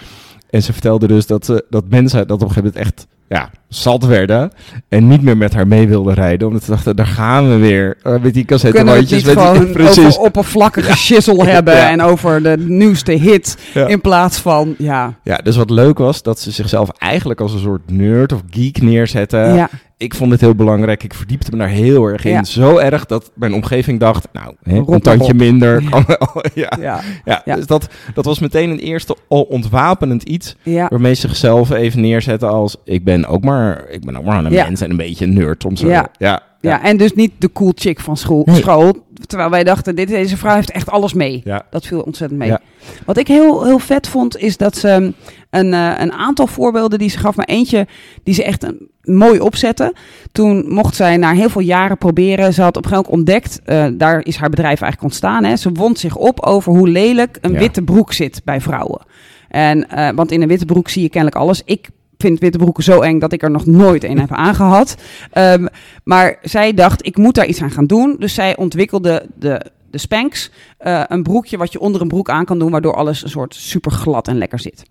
En 0.50 0.62
ze 0.62 0.72
vertelde 0.72 1.06
dus 1.06 1.26
dat, 1.26 1.44
ze, 1.44 1.64
dat 1.70 1.84
mensen 1.88 2.26
dat 2.26 2.42
op 2.42 2.48
een 2.48 2.54
gegeven 2.54 2.72
moment 2.74 2.92
echt 2.92 3.06
ja, 3.28 3.50
zat 3.68 4.04
werden. 4.04 4.50
En 4.88 5.08
niet 5.08 5.22
meer 5.22 5.36
met 5.36 5.54
haar 5.54 5.66
mee 5.66 5.88
wilden 5.88 6.14
rijden. 6.14 6.46
Omdat 6.48 6.64
ze 6.64 6.70
dachten, 6.70 6.96
daar 6.96 7.06
gaan 7.06 7.48
we 7.48 7.56
weer. 7.56 7.96
eh, 8.02 8.12
met 8.12 8.22
die 8.34 8.42
we 8.42 8.48
cassettebandjes. 8.48 9.10
niet 9.10 9.34
met 9.34 9.44
die- 9.44 9.44
gewoon 9.54 9.72
precies. 9.82 10.06
over 10.06 10.20
oppervlakkige 10.20 10.96
shizzle 10.96 11.44
hebben 11.54 11.74
Ja. 11.74 11.90
en 11.90 12.02
over 12.02 12.42
de 12.42 12.56
nieuwste 12.58 13.12
hit 13.12 13.56
Ja. 13.74 13.86
in 13.86 14.00
plaats 14.00 14.38
van, 14.38 14.74
ja, 14.78 15.14
Ja, 15.24 15.36
dus 15.36 15.56
wat 15.56 15.70
leuk 15.70 15.98
was, 15.98 16.22
dat 16.22 16.40
ze 16.40 16.50
zichzelf 16.50 16.88
eigenlijk 16.98 17.40
als 17.40 17.52
een 17.52 17.58
soort 17.60 17.90
nerd 17.90 18.32
of 18.32 18.40
geek 18.50 18.82
neerzette. 18.82 19.36
ja, 19.36 19.68
Ik 19.96 20.14
vond 20.14 20.30
het 20.32 20.40
heel 20.40 20.54
belangrijk. 20.54 21.02
Ik 21.04 21.14
verdiepte 21.14 21.50
me 21.50 21.56
daar 21.58 21.68
heel 21.68 22.04
erg 22.06 22.24
in. 22.24 22.30
Ja. 22.32 22.44
Zo 22.44 22.76
erg 22.76 23.06
dat 23.06 23.30
mijn 23.34 23.54
omgeving 23.54 24.00
dacht, 24.00 24.28
nou, 24.32 24.54
hè, 24.62 24.82
een 24.86 25.00
tandje 25.00 25.34
minder. 25.34 25.82
Ja. 25.82 25.88
kan 25.88 26.04
wel. 26.18 26.44
ja. 26.54 26.72
ja, 26.80 27.00
Ja, 27.24 27.42
Ja. 27.44 27.54
Dus 27.54 27.66
dat, 27.66 27.88
dat 28.14 28.24
was 28.24 28.38
meteen 28.38 28.70
een 28.70 28.78
eerste 28.78 29.16
al 29.28 29.42
ontwapenend 29.42 30.22
iets. 30.22 30.56
ja, 30.62 30.86
Waarmee 30.90 31.14
ze 31.14 31.20
zichzelf 31.20 31.70
even 31.70 32.00
neerzetten 32.00 32.48
als, 32.48 32.76
ik 32.84 33.04
ben 33.04 33.26
ook 33.26 33.44
maar, 33.44 33.57
ik 33.90 34.04
ben 34.04 34.16
ook 34.16 34.24
maar 34.24 34.44
een 34.44 34.52
Ja. 34.52 34.64
mens 34.64 34.80
en 34.80 34.90
een 34.90 34.96
beetje 34.96 35.24
een 35.24 35.34
nerd 35.34 35.62
soms. 35.62 35.80
Ja. 35.80 36.08
Ja. 36.18 36.42
Ja. 36.60 36.82
En 36.82 36.96
dus 36.96 37.12
niet 37.14 37.32
de 37.38 37.52
cool 37.52 37.72
chick 37.74 38.00
van 38.00 38.16
school, 38.16 38.42
Nee. 38.46 38.56
school. 38.56 39.06
Terwijl 39.26 39.50
wij 39.50 39.64
dachten, 39.64 39.96
dit, 39.96 40.08
deze 40.08 40.36
vrouw 40.36 40.54
heeft 40.54 40.70
echt 40.70 40.90
alles 40.90 41.12
mee. 41.12 41.40
Ja. 41.44 41.62
Dat 41.70 41.86
viel 41.86 42.00
ontzettend 42.00 42.38
mee. 42.40 42.48
Ja. 42.48 42.60
Wat 43.04 43.16
ik 43.16 43.28
heel, 43.28 43.64
heel 43.64 43.78
vet 43.78 44.08
vond, 44.08 44.36
is 44.38 44.56
dat 44.56 44.76
ze 44.76 45.12
een, 45.50 45.72
eh, 45.74 45.92
een 45.98 46.12
aantal 46.12 46.46
voorbeelden 46.46 46.98
die 46.98 47.08
ze 47.10 47.18
gaf, 47.18 47.36
maar 47.36 47.46
eentje 47.46 47.86
die 48.22 48.34
ze 48.34 48.44
echt 48.44 48.62
een, 48.64 48.88
mooi 49.02 49.40
opzette. 49.40 49.94
Toen 50.32 50.72
mocht 50.72 50.94
zij 50.94 51.16
na 51.16 51.32
heel 51.32 51.48
veel 51.48 51.60
jaren 51.62 51.98
proberen. 51.98 52.54
Ze 52.54 52.62
had 52.62 52.76
op 52.76 52.84
een 52.84 52.90
gegeven 52.90 53.10
moment 53.10 53.28
ontdekt, 53.28 53.60
eh, 53.64 53.86
daar 53.98 54.24
is 54.24 54.36
haar 54.36 54.50
bedrijf 54.50 54.80
eigenlijk 54.80 55.02
ontstaan. 55.02 55.44
Hè. 55.44 55.56
Ze 55.56 55.70
wond 55.72 55.98
zich 55.98 56.16
op 56.16 56.40
over 56.40 56.72
hoe 56.72 56.88
lelijk 56.88 57.38
een 57.40 57.52
Ja. 57.52 57.58
witte 57.58 57.82
broek 57.82 58.12
zit 58.12 58.40
bij 58.44 58.60
vrouwen. 58.60 59.00
En, 59.48 59.88
eh, 59.90 60.08
want 60.14 60.32
in 60.32 60.42
een 60.42 60.48
witte 60.48 60.64
broek 60.66 60.88
zie 60.88 61.02
je 61.02 61.08
kennelijk 61.08 61.40
alles. 61.40 61.62
Ik 61.64 61.88
vind 62.18 62.40
witte 62.40 62.58
broeken 62.58 62.84
zo 62.84 63.00
eng 63.00 63.18
dat 63.18 63.32
ik 63.32 63.42
er 63.42 63.50
nog 63.50 63.66
nooit 63.66 64.04
een 64.04 64.18
heb 64.18 64.32
aangehad. 64.32 64.96
Ehm, 65.32 65.66
maar 66.04 66.38
zij 66.42 66.74
dacht, 66.74 67.06
ik 67.06 67.16
moet 67.16 67.34
daar 67.34 67.46
iets 67.46 67.62
aan 67.62 67.70
gaan 67.70 67.86
doen. 67.86 68.16
Dus 68.18 68.34
zij 68.34 68.56
ontwikkelde 68.56 69.26
de 69.34 69.70
de 69.90 69.98
Spanx, 69.98 70.50
eh, 70.78 71.02
een 71.08 71.22
broekje 71.22 71.56
wat 71.56 71.72
je 71.72 71.80
onder 71.80 72.00
een 72.00 72.08
broek 72.08 72.30
aan 72.30 72.44
kan 72.44 72.58
doen, 72.58 72.70
waardoor 72.70 72.94
alles 72.94 73.22
een 73.22 73.30
soort 73.30 73.54
super 73.54 73.90
glad 73.90 74.28
en 74.28 74.38
lekker 74.38 74.58
zit. 74.58 74.82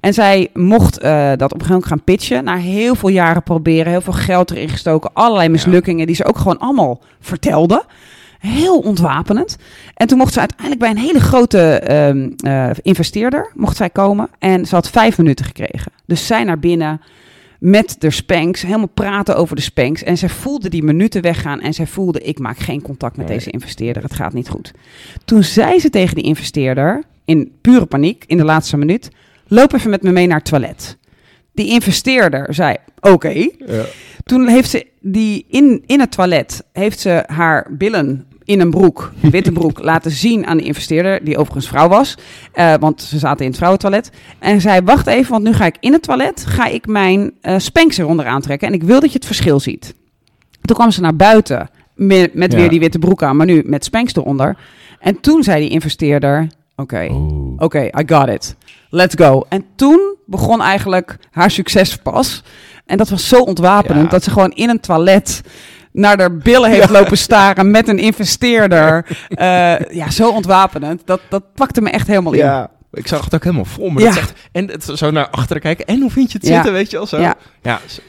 En 0.00 0.14
zij 0.14 0.48
mocht 0.54 0.98
eh, 0.98 1.28
dat 1.36 1.52
op 1.52 1.60
een 1.60 1.66
gegeven 1.66 1.68
moment 1.68 1.86
gaan 1.86 2.04
pitchen, 2.04 2.44
na 2.44 2.56
heel 2.56 2.94
veel 2.94 3.08
jaren 3.08 3.42
proberen, 3.42 3.92
heel 3.92 4.00
veel 4.00 4.12
geld 4.12 4.50
erin 4.50 4.68
gestoken, 4.68 5.10
allerlei 5.12 5.48
mislukkingen 5.48 6.06
die 6.06 6.16
ze 6.16 6.24
ook 6.24 6.38
gewoon 6.38 6.58
allemaal 6.58 7.00
vertelde. 7.20 7.84
Heel 8.38 8.78
ontwapenend. 8.78 9.56
En 9.94 10.06
toen 10.06 10.18
mocht 10.18 10.32
ze 10.32 10.38
uiteindelijk 10.38 10.80
bij 10.80 10.90
een 10.90 10.98
hele 10.98 11.20
grote 11.20 11.60
ehm, 11.78 12.30
eh, 12.36 12.70
investeerder 12.82 13.50
mocht 13.54 13.76
zij 13.76 13.90
komen. 13.90 14.28
En 14.38 14.66
ze 14.66 14.74
had 14.74 14.90
vijf 14.90 15.18
minuten 15.18 15.44
gekregen. 15.44 15.92
Dus 16.06 16.26
zij 16.26 16.44
naar 16.44 16.58
binnen 16.58 17.00
met 17.58 17.96
de 17.98 18.10
Spanx, 18.10 18.62
helemaal 18.62 18.86
praten 18.94 19.36
over 19.36 19.56
de 19.56 19.62
Spanx. 19.62 20.02
En 20.02 20.18
zij 20.18 20.28
voelde 20.28 20.68
die 20.68 20.82
minuten 20.82 21.22
weggaan 21.22 21.60
en 21.60 21.74
zij 21.74 21.86
voelde, 21.86 22.20
ik 22.20 22.38
maak 22.38 22.58
geen 22.58 22.82
contact 22.82 23.16
met 23.16 23.26
Nee. 23.26 23.36
deze 23.36 23.50
investeerder, 23.50 24.02
het 24.02 24.14
gaat 24.14 24.32
niet 24.32 24.48
goed. 24.48 24.72
Toen 25.24 25.42
zei 25.42 25.78
ze 25.78 25.90
tegen 25.90 26.14
die 26.14 26.24
investeerder, 26.24 27.02
in 27.24 27.52
pure 27.60 27.86
paniek, 27.86 28.24
in 28.26 28.36
de 28.36 28.44
laatste 28.44 28.76
minuut, 28.76 29.08
loop 29.46 29.72
even 29.72 29.90
met 29.90 30.02
me 30.02 30.12
mee 30.12 30.26
naar 30.26 30.36
het 30.38 30.46
toilet. 30.46 30.96
Die 31.52 31.68
investeerder 31.70 32.54
zei, 32.54 32.76
oké. 33.00 33.48
Toen 34.26 34.48
heeft 34.48 34.70
ze 34.70 34.86
die 35.00 35.44
in, 35.48 35.82
in 35.86 36.00
het 36.00 36.10
toilet, 36.10 36.64
heeft 36.72 36.98
ze 37.00 37.24
haar 37.26 37.66
billen 37.70 38.26
in 38.44 38.60
een 38.60 38.70
broek, 38.70 39.12
een 39.22 39.30
witte 39.30 39.52
broek, 39.60 39.78
laten 39.82 40.10
zien 40.10 40.46
aan 40.46 40.56
de 40.56 40.62
investeerder, 40.62 41.24
die 41.24 41.36
overigens 41.38 41.68
vrouw 41.68 41.88
was. 41.88 42.14
Eh, 42.52 42.74
want 42.80 43.02
ze 43.02 43.18
zaten 43.18 43.40
in 43.40 43.46
het 43.46 43.56
vrouwentoilet. 43.56 44.10
En 44.38 44.60
zei, 44.60 44.80
wacht 44.84 45.06
even, 45.06 45.30
want 45.30 45.44
nu 45.44 45.52
ga 45.52 45.64
ik 45.66 45.76
in 45.80 45.92
het 45.92 46.02
toilet, 46.02 46.44
ga 46.46 46.66
ik 46.66 46.86
mijn 46.86 47.32
eh 47.40 47.58
Spanx 47.58 47.98
eronder 47.98 48.26
aantrekken. 48.26 48.68
En 48.68 48.74
ik 48.74 48.82
wil 48.82 49.00
dat 49.00 49.10
je 49.10 49.16
het 49.16 49.26
verschil 49.26 49.60
ziet. 49.60 49.94
Toen 50.62 50.76
kwam 50.76 50.90
ze 50.90 51.00
naar 51.00 51.16
buiten 51.16 51.70
met, 51.94 52.34
met 52.34 52.52
Ja. 52.52 52.58
weer 52.58 52.68
die 52.68 52.80
witte 52.80 52.98
broek 52.98 53.22
aan, 53.22 53.36
maar 53.36 53.46
nu 53.46 53.62
met 53.64 53.84
Spanx 53.84 54.14
eronder. 54.16 54.56
En 55.00 55.20
toen 55.20 55.42
zei 55.42 55.60
die 55.60 55.70
investeerder, 55.70 56.46
oké, 56.76 57.06
Oh. 57.10 57.62
Oké, 57.62 57.82
I 57.84 58.02
got 58.06 58.28
it. 58.28 58.56
Let's 58.90 59.14
go. 59.14 59.44
En 59.48 59.64
toen 59.76 60.14
begon 60.26 60.62
eigenlijk 60.62 61.18
haar 61.30 61.50
succes 61.50 61.96
pas. 61.96 62.42
En 62.86 62.96
dat 62.96 63.08
was 63.08 63.28
zo 63.28 63.40
ontwapenend 63.40 64.04
Ja. 64.04 64.10
dat 64.10 64.22
ze 64.22 64.30
gewoon 64.30 64.50
in 64.52 64.68
een 64.68 64.80
toilet 64.80 65.40
naar 65.92 66.18
haar 66.18 66.36
billen 66.36 66.70
heeft 66.70 66.90
lopen 66.90 67.18
staren 67.18 67.70
met 67.70 67.88
een 67.88 67.98
investeerder. 67.98 69.04
Eh, 69.28 69.78
ja, 69.78 70.10
zo 70.10 70.28
ontwapenend. 70.30 71.02
Dat, 71.04 71.20
dat 71.28 71.42
pakte 71.54 71.80
me 71.80 71.90
echt 71.90 72.06
helemaal 72.06 72.32
in. 72.32 72.38
Ja, 72.38 72.70
ik 72.96 73.06
zag 73.06 73.24
het 73.24 73.34
ook 73.34 73.42
helemaal 73.44 73.64
vol. 73.64 73.88
Maar 73.88 74.02
Ja. 74.02 74.08
dat 74.08 74.18
echt, 74.18 74.32
en 74.52 74.70
het, 74.70 74.84
zo 74.94 75.10
naar 75.10 75.28
achteren 75.28 75.62
kijken. 75.62 75.86
En 75.86 76.00
hoe 76.00 76.10
vind 76.10 76.32
je 76.32 76.38
het 76.38 76.46
zitten, 76.46 76.72
weet 76.72 76.90
je 76.90 76.98
al 76.98 77.06
zo? 77.06 77.20
Ja. 77.20 77.36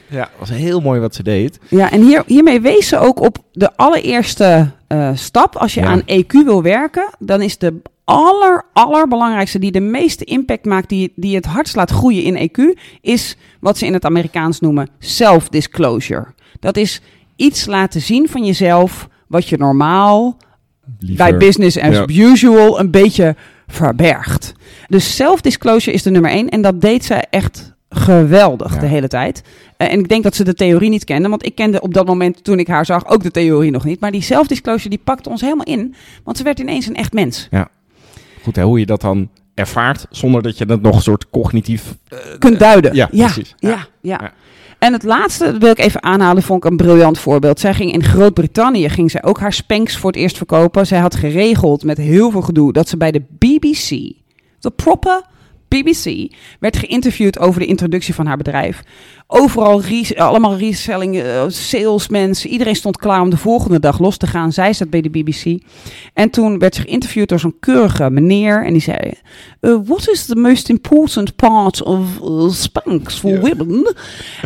Ja, 0.08 0.30
was 0.38 0.48
heel 0.50 0.80
mooi 0.80 1.00
wat 1.00 1.14
ze 1.14 1.22
deed. 1.22 1.58
Ja, 1.68 1.90
en 1.90 2.02
hier, 2.02 2.22
hiermee 2.26 2.60
wees 2.60 2.88
ze 2.88 2.98
ook 2.98 3.20
op 3.20 3.38
de 3.52 3.76
allereerste 3.76 4.70
eh, 4.86 5.10
stap. 5.14 5.56
Als 5.56 5.74
je 5.74 5.84
aan 5.84 6.02
EQ 6.02 6.32
wil 6.44 6.62
werken, 6.62 7.10
dan 7.18 7.42
is 7.42 7.58
de 7.58 7.80
aller, 8.04 8.64
allerbelangrijkste, 8.72 9.58
die 9.58 9.72
de 9.72 9.80
meeste 9.80 10.24
impact 10.24 10.64
maakt, 10.64 10.88
die, 10.88 11.12
die 11.16 11.34
het 11.36 11.44
hardst 11.46 11.76
laat 11.76 11.90
groeien 11.90 12.22
in 12.22 12.48
EQ, 12.50 12.78
is 13.00 13.36
wat 13.60 13.78
ze 13.78 13.86
in 13.86 13.92
het 13.92 14.04
Amerikaans 14.04 14.60
noemen 14.60 14.88
self-disclosure. 14.98 16.26
Dat 16.60 16.76
is 16.76 17.00
iets 17.36 17.66
laten 17.66 18.00
zien 18.00 18.28
van 18.28 18.44
jezelf 18.44 19.08
wat 19.26 19.48
je 19.48 19.56
normaal 19.56 20.36
bij 21.16 21.36
business 21.36 21.78
as 21.78 21.94
Ja. 21.94 22.04
usual 22.08 22.80
een 22.80 22.90
beetje 22.90 23.36
verbergt. 23.66 24.52
Dus 24.88 25.16
self-disclosure 25.16 25.92
is 25.96 26.02
de 26.02 26.10
nummer 26.10 26.30
één. 26.30 26.48
En 26.48 26.62
dat 26.62 26.80
deed 26.80 27.04
ze 27.04 27.14
echt 27.14 27.74
geweldig 27.90 28.74
Ja. 28.74 28.80
de 28.80 28.86
hele 28.86 29.08
tijd. 29.08 29.42
Eh, 29.76 29.92
en 29.92 29.98
ik 29.98 30.08
denk 30.08 30.22
dat 30.22 30.34
ze 30.34 30.44
de 30.44 30.54
theorie 30.54 30.88
niet 30.90 31.04
kende. 31.04 31.28
Want 31.28 31.46
ik 31.46 31.54
kende 31.54 31.80
op 31.80 31.94
dat 31.94 32.06
moment, 32.06 32.44
toen 32.44 32.58
ik 32.58 32.66
haar 32.68 32.86
zag, 32.86 33.06
ook 33.08 33.22
de 33.22 33.30
theorie 33.30 33.70
nog 33.70 33.84
niet. 33.84 34.00
Maar 34.00 34.10
die 34.10 34.20
self-disclosure, 34.22 34.88
die 34.88 35.00
pakte 35.04 35.28
ons 35.28 35.40
helemaal 35.40 35.64
in. 35.64 35.94
Want 36.24 36.36
ze 36.36 36.42
werd 36.42 36.58
ineens 36.60 36.86
een 36.86 36.94
echt 36.96 37.12
mens. 37.12 37.48
Goed, 38.42 38.56
hè, 38.56 38.62
hoe 38.62 38.78
je 38.78 38.86
dat 38.86 39.00
dan 39.00 39.28
ervaart 39.54 40.06
zonder 40.10 40.42
dat 40.42 40.58
je 40.58 40.66
dat 40.66 40.80
nog 40.82 40.94
een 40.94 41.02
soort 41.02 41.30
cognitief... 41.30 41.94
eh, 42.08 42.18
Kunt 42.38 42.58
duiden. 42.58 42.94
ja, 42.94 43.08
ja, 43.12 43.24
precies. 43.24 43.54
Ja, 43.58 43.68
Ja. 43.68 43.76
ja. 44.00 44.18
Ja. 44.22 44.32
En 44.78 44.92
het 44.92 45.02
laatste 45.02 45.44
dat 45.44 45.58
wil 45.58 45.70
ik 45.70 45.78
even 45.78 46.02
aanhalen, 46.02 46.42
vond 46.42 46.64
ik 46.64 46.70
een 46.70 46.76
briljant 46.76 47.18
voorbeeld. 47.18 47.60
Zij 47.60 47.74
ging 47.74 47.92
in 47.92 48.02
Groot-Brittannië 48.04 48.88
ging 48.88 49.10
zij 49.10 49.22
ook 49.24 49.40
haar 49.40 49.52
Spanx 49.52 49.96
voor 49.96 50.10
het 50.10 50.18
eerst 50.20 50.36
verkopen. 50.36 50.86
Zij 50.86 50.98
had 50.98 51.14
geregeld 51.16 51.84
met 51.84 51.96
heel 51.96 52.30
veel 52.30 52.42
gedoe 52.42 52.72
dat 52.72 52.88
ze 52.88 52.96
bij 52.96 53.10
de 53.12 53.22
BBC, 53.38 54.12
de 54.60 54.70
proper 54.70 55.22
BBC, 55.68 56.32
werd 56.60 56.76
geïnterviewd 56.76 57.38
over 57.38 57.60
de 57.60 57.66
introductie 57.66 58.14
van 58.14 58.26
haar 58.26 58.36
bedrijf. 58.36 58.82
Overal 59.26 59.82
res- 59.82 60.16
allemaal 60.16 60.56
reselling, 60.56 61.18
eh, 61.20 61.44
salesmensen. 61.48 62.50
Iedereen 62.50 62.76
stond 62.76 62.96
klaar 62.96 63.20
om 63.20 63.30
de 63.30 63.36
volgende 63.36 63.80
dag 63.80 63.98
los 63.98 64.16
te 64.16 64.26
gaan. 64.26 64.52
Zij 64.52 64.72
zat 64.72 64.90
bij 64.90 65.00
de 65.00 65.10
BBC. 65.10 65.62
En 66.14 66.30
toen 66.30 66.58
werd 66.58 66.74
ze 66.74 66.80
geïnterviewd 66.80 67.28
door 67.28 67.38
zo'n 67.40 67.56
keurige 67.60 68.10
meneer. 68.10 68.64
En 68.64 68.72
die 68.72 68.82
zei: 68.82 69.12
eh, 69.60 69.76
What 69.84 70.08
is 70.08 70.24
the 70.24 70.36
most 70.36 70.68
important 70.68 71.36
part 71.36 71.82
of 71.82 72.00
uh, 72.22 72.50
Spanx 72.50 73.18
for 73.18 73.40
women? 73.40 73.94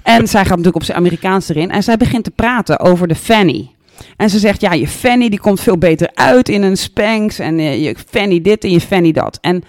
En 0.02 0.28
zij 0.28 0.40
gaat 0.40 0.48
natuurlijk 0.48 0.76
op 0.76 0.84
zijn 0.84 0.98
Amerikaans 0.98 1.48
erin. 1.48 1.70
En 1.70 1.82
zij 1.82 1.96
begint 1.96 2.24
te 2.24 2.30
praten 2.30 2.80
over 2.80 3.08
de 3.08 3.14
fanny. 3.14 3.70
En 4.16 4.30
ze 4.30 4.38
zegt, 4.38 4.60
ja, 4.60 4.72
je 4.72 4.88
fanny 4.88 5.28
die 5.28 5.40
komt 5.40 5.60
veel 5.60 5.78
beter 5.78 6.10
uit 6.14 6.48
in 6.48 6.62
een 6.62 6.76
Spanx. 6.76 7.38
En 7.38 7.58
eh, 7.58 7.82
je 7.84 7.96
fanny 8.08 8.40
dit 8.40 8.64
en 8.64 8.70
je 8.70 8.80
fanny 8.80 9.12
dat. 9.12 9.38
En 9.40 9.64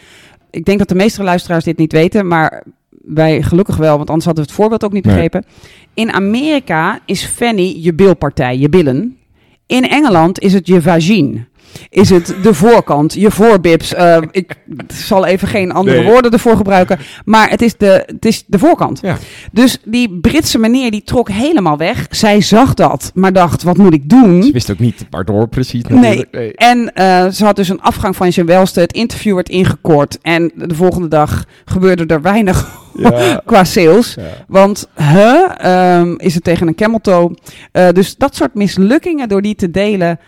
ik 0.54 0.66
denk 0.66 0.80
dat 0.80 0.88
de 0.88 0.96
meeste 0.96 1.24
luisteraars 1.24 1.64
dit 1.64 1.78
niet 1.78 1.92
weten, 1.92 2.28
maar 2.28 2.64
wij 3.02 3.42
gelukkig 3.42 3.76
wel, 3.78 3.98
want 3.98 4.08
anders 4.08 4.26
hadden 4.26 4.44
we 4.44 4.50
het 4.50 4.60
voorbeeld 4.60 4.84
ook 4.84 4.92
niet 4.94 5.06
Nee. 5.06 5.14
begrepen. 5.14 5.46
In 5.94 6.12
Amerika 6.12 7.00
is 7.06 7.26
fanny 7.26 7.76
je 7.78 7.94
bilpartij, 7.94 8.58
je 8.58 8.70
billen. 8.70 9.18
In 9.66 9.88
Engeland 9.90 10.40
is 10.40 10.54
het 10.54 10.68
je 10.68 10.82
vagine. 10.82 11.46
Is 11.90 12.10
het 12.10 12.36
de 12.44 12.54
voorkant, 12.54 13.14
je 13.14 13.32
voorbips. 13.32 13.94
Eh, 13.94 14.18
ik 14.32 14.56
zal 14.88 15.26
even 15.26 15.48
geen 15.48 15.72
andere 15.72 15.98
Nee. 15.98 16.12
woorden 16.12 16.32
ervoor 16.32 16.56
gebruiken. 16.58 17.00
Maar 17.26 17.50
het 17.50 17.62
is 17.62 17.78
de, 17.78 18.04
het 18.06 18.26
is 18.26 18.44
de 18.48 18.60
voorkant. 18.60 19.00
Ja. 19.02 19.18
Dus 19.52 19.78
die 19.86 20.20
Britse 20.20 20.58
meneer 20.60 20.92
die 20.92 21.04
trok 21.04 21.30
helemaal 21.30 21.78
weg. 21.78 22.06
Zij 22.10 22.42
zag 22.42 22.74
dat, 22.74 23.12
maar 23.14 23.34
dacht, 23.34 23.64
wat 23.64 23.78
moet 23.78 23.94
ik 23.94 24.10
doen? 24.10 24.44
Ze 24.44 24.52
wist 24.52 24.72
ook 24.72 24.80
niet 24.80 25.06
waardoor 25.10 25.48
precies. 25.48 25.84
Nee. 25.84 26.28
En 26.56 26.94
eh, 26.94 27.28
ze 27.28 27.46
had 27.46 27.56
dus 27.56 27.70
een 27.70 27.82
afgang 27.82 28.16
van 28.16 28.32
zijn 28.34 28.46
welste. 28.46 28.80
Het 28.80 28.94
interview 28.94 29.36
werd 29.36 29.50
ingekort. 29.50 30.18
En 30.22 30.52
de 30.56 30.76
volgende 30.76 31.08
dag 31.08 31.46
gebeurde 31.66 32.06
er 32.14 32.22
weinig 32.22 32.82
Ja. 32.98 33.42
qua 33.46 33.64
sales. 33.64 34.14
Ja. 34.14 34.24
Want 34.48 34.90
huh, 34.96 35.50
ehm, 35.58 36.14
is 36.18 36.34
het 36.34 36.44
tegen 36.44 36.68
een 36.68 36.76
camel 36.76 37.00
toe. 37.00 37.36
Eh, 37.72 37.90
dus 37.90 38.16
dat 38.16 38.36
soort 38.36 38.54
mislukkingen, 38.54 39.30
door 39.30 39.42
die 39.42 39.56
te 39.56 39.72
delen, 39.72 40.20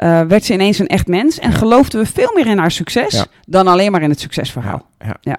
eh, 0.00 0.20
werd 0.20 0.44
ze 0.44 0.52
ineens 0.52 0.78
een 0.78 0.86
echt 0.86 1.06
mens. 1.06 1.38
En 1.38 1.50
Ja. 1.50 1.56
geloofden 1.56 2.00
we 2.00 2.06
veel 2.06 2.32
meer 2.34 2.46
in 2.46 2.58
haar 2.58 2.70
succes 2.70 3.12
Ja. 3.12 3.26
dan 3.46 3.66
alleen 3.66 3.92
maar 3.92 4.02
in 4.02 4.10
het 4.10 4.20
succesverhaal. 4.20 4.86
Ja. 4.98 5.16
Ja. 5.20 5.36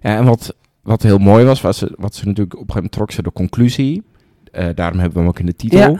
Ja, 0.00 0.16
en 0.16 0.24
wat, 0.24 0.54
wat 0.82 1.02
heel 1.02 1.18
mooi 1.18 1.44
was, 1.44 1.60
was 1.60 1.78
ze, 1.78 1.92
wat 1.96 2.14
ze 2.14 2.26
natuurlijk 2.26 2.54
op 2.54 2.60
een 2.60 2.74
gegeven 2.74 2.74
moment 2.74 2.92
trok 2.92 3.10
ze 3.10 3.22
de 3.22 3.32
conclusie. 3.32 4.02
Eh, 4.52 4.66
daarom 4.74 4.98
hebben 4.98 5.12
we 5.12 5.18
hem 5.18 5.28
ook 5.28 5.38
in 5.38 5.46
de 5.46 5.56
titel. 5.56 5.98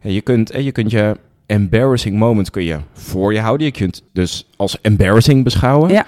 Je, 0.00 0.20
kunt, 0.20 0.52
je 0.58 0.72
kunt 0.72 0.90
je 0.90 1.16
embarrassing 1.46 2.16
moments 2.18 2.50
kun 2.50 2.64
je 2.64 2.78
voor 2.92 3.32
je 3.32 3.40
houden. 3.40 3.66
Je 3.66 3.72
kunt 3.72 4.02
dus 4.12 4.48
als 4.56 4.80
embarrassing 4.80 5.44
beschouwen. 5.44 5.90
Ja. 5.90 6.04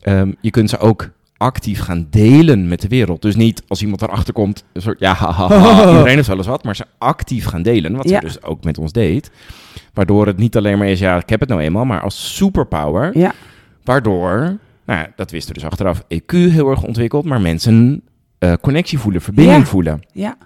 Ehm, 0.00 0.32
je 0.40 0.50
kunt 0.50 0.70
ze 0.70 0.78
ook 0.78 1.08
actief 1.42 1.80
gaan 1.80 2.06
delen 2.10 2.68
met 2.68 2.80
de 2.80 2.88
wereld. 2.88 3.22
Dus 3.22 3.36
niet 3.36 3.62
als 3.68 3.82
iemand 3.82 4.02
erachter 4.02 4.34
komt, 4.34 4.64
een 4.72 4.82
soort 4.82 4.98
ja, 4.98 5.12
ha, 5.14 5.30
ha, 5.32 5.48
ha, 5.48 5.88
iedereen 5.90 6.14
heeft 6.14 6.26
wel 6.28 6.36
eens 6.36 6.46
wat, 6.46 6.64
maar 6.64 6.76
ze 6.76 6.84
actief 6.98 7.44
gaan 7.44 7.62
delen. 7.62 7.96
Wat 7.96 8.08
Ja. 8.08 8.14
ze 8.20 8.24
dus 8.26 8.42
ook 8.42 8.64
met 8.64 8.78
ons 8.78 8.92
deed. 8.92 9.30
Waardoor 9.94 10.26
het 10.26 10.36
niet 10.36 10.56
alleen 10.56 10.78
maar 10.78 10.88
is, 10.88 10.98
ja, 10.98 11.16
ik 11.16 11.28
heb 11.28 11.40
het 11.40 11.48
nou 11.48 11.60
eenmaal, 11.60 11.84
maar 11.84 12.00
als 12.00 12.36
superpower. 12.36 13.18
Ja. 13.18 13.32
Waardoor, 13.84 14.38
nou, 14.86 15.00
ja, 15.00 15.08
dat 15.16 15.30
wisten 15.30 15.54
we 15.54 15.60
dus 15.60 15.68
achteraf, 15.68 16.02
EQ 16.14 16.26
heel 16.50 16.70
erg 16.70 16.82
ontwikkeld, 16.82 17.24
maar 17.24 17.40
mensen 17.40 18.02
eh, 18.38 18.52
connectie 18.60 18.98
voelen, 18.98 19.20
verbinding 19.22 19.58
Ja. 19.58 19.64
voelen. 19.64 20.00
Ja, 20.12 20.36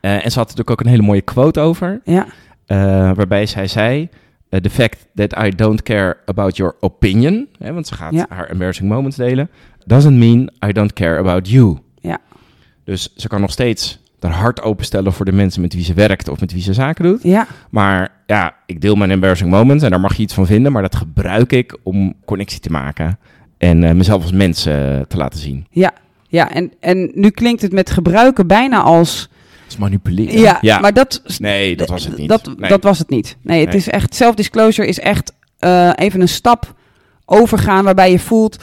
Eh, 0.00 0.12
en 0.24 0.30
ze 0.30 0.38
had 0.38 0.48
natuurlijk 0.48 0.70
ook 0.70 0.80
een 0.80 0.86
hele 0.90 1.02
mooie 1.02 1.20
quote 1.22 1.60
over, 1.60 2.00
ja, 2.04 2.26
eh, 2.66 2.76
waarbij 3.14 3.46
zij 3.46 3.66
zei, 3.66 4.08
the 4.48 4.70
fact 4.70 5.06
that 5.14 5.38
I 5.44 5.48
don't 5.50 5.82
care 5.82 6.16
about 6.24 6.56
your 6.56 6.74
opinion, 6.80 7.48
hè, 7.58 7.72
want 7.72 7.86
ze 7.86 7.94
gaat 7.94 8.12
Ja. 8.12 8.26
haar 8.28 8.48
embarrassing 8.48 8.88
moments 8.88 9.16
delen, 9.16 9.50
doesn't 9.86 10.18
mean 10.18 10.50
I 10.66 10.72
don't 10.72 10.92
care 10.92 11.18
about 11.18 11.48
you. 11.48 11.78
Ja. 12.00 12.18
Dus 12.84 13.12
ze 13.16 13.28
kan 13.28 13.40
nog 13.40 13.50
steeds 13.50 14.00
haar 14.20 14.32
hart 14.32 14.62
openstellen 14.62 15.12
voor 15.12 15.24
de 15.24 15.32
mensen 15.32 15.60
met 15.60 15.74
wie 15.74 15.84
ze 15.84 15.94
werkt 15.94 16.28
of 16.28 16.40
met 16.40 16.52
wie 16.52 16.62
ze 16.62 16.72
zaken 16.72 17.04
doet. 17.04 17.22
ja. 17.22 17.46
Maar 17.70 18.10
ja, 18.26 18.54
ik 18.66 18.80
deel 18.80 18.94
mijn 18.94 19.10
embarrassing 19.10 19.50
moments 19.50 19.84
en 19.84 19.90
daar 19.90 20.00
mag 20.00 20.16
je 20.16 20.22
iets 20.22 20.34
van 20.34 20.46
vinden, 20.46 20.72
maar 20.72 20.82
dat 20.82 20.96
gebruik 20.96 21.52
ik 21.52 21.78
om 21.82 22.14
connectie 22.24 22.60
te 22.60 22.70
maken 22.70 23.18
en 23.58 23.84
eh, 23.84 23.94
mezelf 23.94 24.22
als 24.22 24.32
mens 24.32 24.66
eh, 24.66 24.74
te 25.00 25.16
laten 25.16 25.38
zien. 25.40 25.66
Ja, 25.70 25.92
ja. 26.28 26.50
En, 26.50 26.72
en 26.80 27.10
nu 27.14 27.30
klinkt 27.30 27.62
het 27.62 27.72
met 27.72 27.90
gebruiken 27.90 28.46
bijna 28.46 28.82
als... 28.82 29.28
Manipuleren. 29.78 30.58
Ja, 30.60 30.78
maar 30.78 30.92
dat... 30.92 31.22
nee, 31.38 31.76
dat 31.76 31.88
was 31.88 32.04
het 32.04 32.16
niet. 32.16 32.28
Dat, 32.28 32.52
Nee. 32.56 32.68
dat 32.70 32.82
was 32.82 32.98
het 32.98 33.08
niet. 33.08 33.36
Nee, 33.42 33.60
het 33.60 33.68
Nee. 33.68 33.76
is 33.78 33.88
echt... 33.88 34.14
Self-disclosure 34.14 34.88
is 34.88 34.98
echt 34.98 35.32
eh, 35.58 35.90
even 35.94 36.20
een 36.20 36.28
stap 36.28 36.74
overgaan 37.32 37.84
waarbij 37.84 38.10
je 38.10 38.18
voelt... 38.18 38.56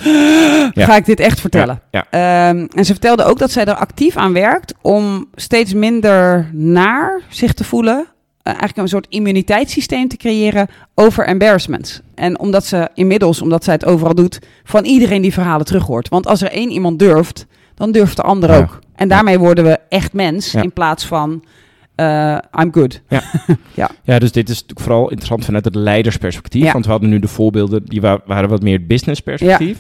Ja. 0.74 0.86
Ga 0.86 0.96
ik 0.96 1.06
dit 1.06 1.20
echt 1.20 1.40
vertellen? 1.40 1.82
Ja, 1.92 2.06
Ehm, 2.10 2.68
en 2.76 2.86
ze 2.86 2.92
vertelde 2.92 3.24
ook 3.24 3.40
dat 3.40 3.52
zij 3.52 3.66
er 3.66 3.74
actief 3.76 4.18
aan 4.18 4.34
werkt 4.34 4.74
om 4.82 5.28
steeds 5.36 5.74
minder 5.74 6.50
naar 6.54 7.22
zich 7.30 7.54
te 7.54 7.64
voelen. 7.64 8.06
eigenlijk 8.44 8.78
een 8.78 8.88
soort 8.88 9.08
immuniteitssysteem 9.10 10.08
te 10.08 10.18
creëren 10.18 10.68
over 10.96 11.26
embarrassments. 11.26 12.02
En 12.16 12.40
omdat 12.40 12.66
ze 12.66 12.90
inmiddels, 12.94 13.42
omdat 13.42 13.64
zij 13.64 13.74
het 13.74 13.86
overal 13.86 14.16
doet, 14.16 14.40
van 14.64 14.86
iedereen 14.86 15.22
die 15.22 15.34
verhalen 15.34 15.66
terug 15.66 15.86
hoort. 15.86 16.10
Want 16.10 16.28
als 16.28 16.42
er 16.42 16.52
één 16.52 16.70
iemand 16.72 17.00
durft, 17.00 17.46
dan 17.76 17.92
durft 17.92 18.16
de 18.16 18.22
ander 18.22 18.56
ook. 18.56 18.80
En 18.96 19.08
daarmee 19.08 19.40
worden 19.40 19.64
we 19.64 19.80
echt 19.90 20.14
mens 20.14 20.56
in 20.56 20.72
plaats 20.74 21.06
van 21.06 21.44
eh, 22.00 22.62
I'm 22.64 22.74
good. 22.74 23.02
Ja, 24.04 24.20
dus 24.20 24.32
dit 24.32 24.50
is 24.50 24.56
natuurlijk 24.56 24.80
vooral 24.80 25.04
interessant 25.10 25.46
vanuit 25.46 25.66
het 25.66 25.76
leidersperspectief. 25.76 26.64
Ja. 26.64 26.72
Want 26.72 26.86
we 26.86 26.92
hadden 26.92 27.10
nu 27.10 27.20
de 27.20 27.28
voorbeelden, 27.28 27.86
die 27.86 28.02
wa- 28.02 28.20
waren 28.26 28.50
wat 28.50 28.62
meer 28.62 28.78
het 28.78 28.88
businessperspectief. 28.88 29.80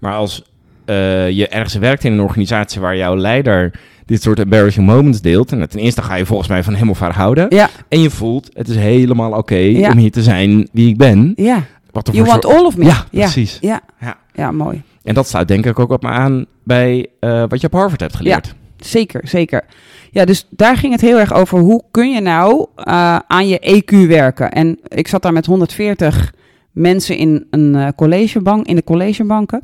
Maar 0.00 0.14
als 0.14 0.42
eh, 0.84 1.30
je 1.30 1.48
ergens 1.48 1.74
werkt 1.74 2.04
in 2.04 2.12
een 2.12 2.20
organisatie 2.20 2.80
waar 2.80 2.96
jouw 2.96 3.16
leider 3.16 3.80
dit 4.04 4.22
soort 4.22 4.38
embarrassing 4.38 4.86
moments 4.86 5.20
deelt. 5.20 5.52
En 5.52 5.68
ten 5.68 5.80
eerste 5.80 6.02
ga 6.02 6.14
je 6.14 6.26
volgens 6.26 6.48
mij 6.48 6.62
van 6.62 6.74
hem 6.74 6.90
of 6.90 6.98
haar 7.00 7.14
houden. 7.14 7.46
Ja, 7.48 7.68
En 7.88 8.00
je 8.00 8.10
voelt, 8.10 8.50
het 8.54 8.68
is 8.68 8.76
helemaal 8.76 9.32
oké 9.32 9.54
Ja. 9.56 9.90
om 9.90 9.96
hier 9.98 10.10
te 10.10 10.22
zijn 10.22 10.68
wie 10.72 10.88
ik 10.88 10.96
ben. 10.96 11.32
ja. 11.36 11.62
Wat 11.92 12.08
You 12.12 12.24
want 12.26 12.44
all 12.46 12.64
of 12.64 12.76
me. 12.76 12.84
Ja, 12.84 13.04
ja. 13.10 13.20
precies. 13.20 13.58
Ja. 13.60 13.80
Ja. 14.00 14.16
ja, 14.34 14.50
mooi. 14.50 14.82
En 15.02 15.14
dat 15.14 15.28
sluit 15.28 15.48
denk 15.48 15.66
ik 15.66 15.78
ook 15.78 15.90
op 15.90 16.02
me 16.02 16.08
aan 16.08 16.46
bij 16.64 17.06
eh, 17.20 17.44
wat 17.48 17.60
je 17.60 17.66
op 17.66 17.72
Harvard 17.72 18.00
hebt 18.00 18.16
geleerd. 18.16 18.54
Zeker, 18.76 19.28
zeker. 19.28 19.64
Ja, 20.10 20.24
dus 20.24 20.46
daar 20.50 20.76
ging 20.76 20.92
het 20.92 21.00
heel 21.00 21.18
erg 21.18 21.32
over. 21.34 21.58
Hoe 21.58 21.82
kun 21.90 22.12
je 22.12 22.20
nou 22.20 22.66
eh, 22.76 23.18
aan 23.26 23.48
je 23.48 23.82
EQ 23.82 24.08
werken? 24.08 24.52
En 24.52 24.78
ik 24.88 25.08
zat 25.08 25.22
daar 25.22 25.32
met 25.32 25.46
140 25.46 26.34
mensen 26.72 27.16
in 27.16 27.46
een 27.50 27.74
eh, 27.74 27.88
collegebank, 27.96 28.66
in 28.66 28.76
de 28.76 28.84
collegebanken. 28.84 29.60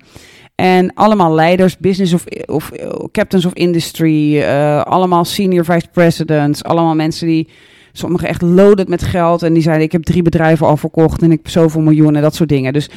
En 0.54 0.94
allemaal 0.94 1.34
leiders, 1.34 1.78
business 1.78 2.12
of, 2.12 2.24
of 2.46 2.70
captains 3.12 3.44
of 3.44 3.52
industry, 3.52 4.40
eh, 4.40 4.82
allemaal 4.82 5.24
senior 5.24 5.64
vice 5.64 5.88
presidents, 5.92 6.64
allemaal 6.64 6.94
mensen 6.94 7.26
die 7.26 7.48
sommigen 7.92 8.28
echt 8.28 8.42
loaded 8.42 8.88
met 8.88 9.02
geld 9.02 9.42
en 9.42 9.52
die 9.52 9.62
zeiden 9.62 9.84
ik 9.84 9.92
heb 9.92 10.02
drie 10.02 10.22
bedrijven 10.22 10.66
al 10.66 10.76
verkocht 10.76 11.22
en 11.22 11.30
ik 11.30 11.38
heb 11.42 11.48
zoveel 11.48 11.80
miljoenen, 11.80 12.22
dat 12.22 12.34
soort 12.34 12.48
dingen. 12.48 12.72
Dus 12.72 12.90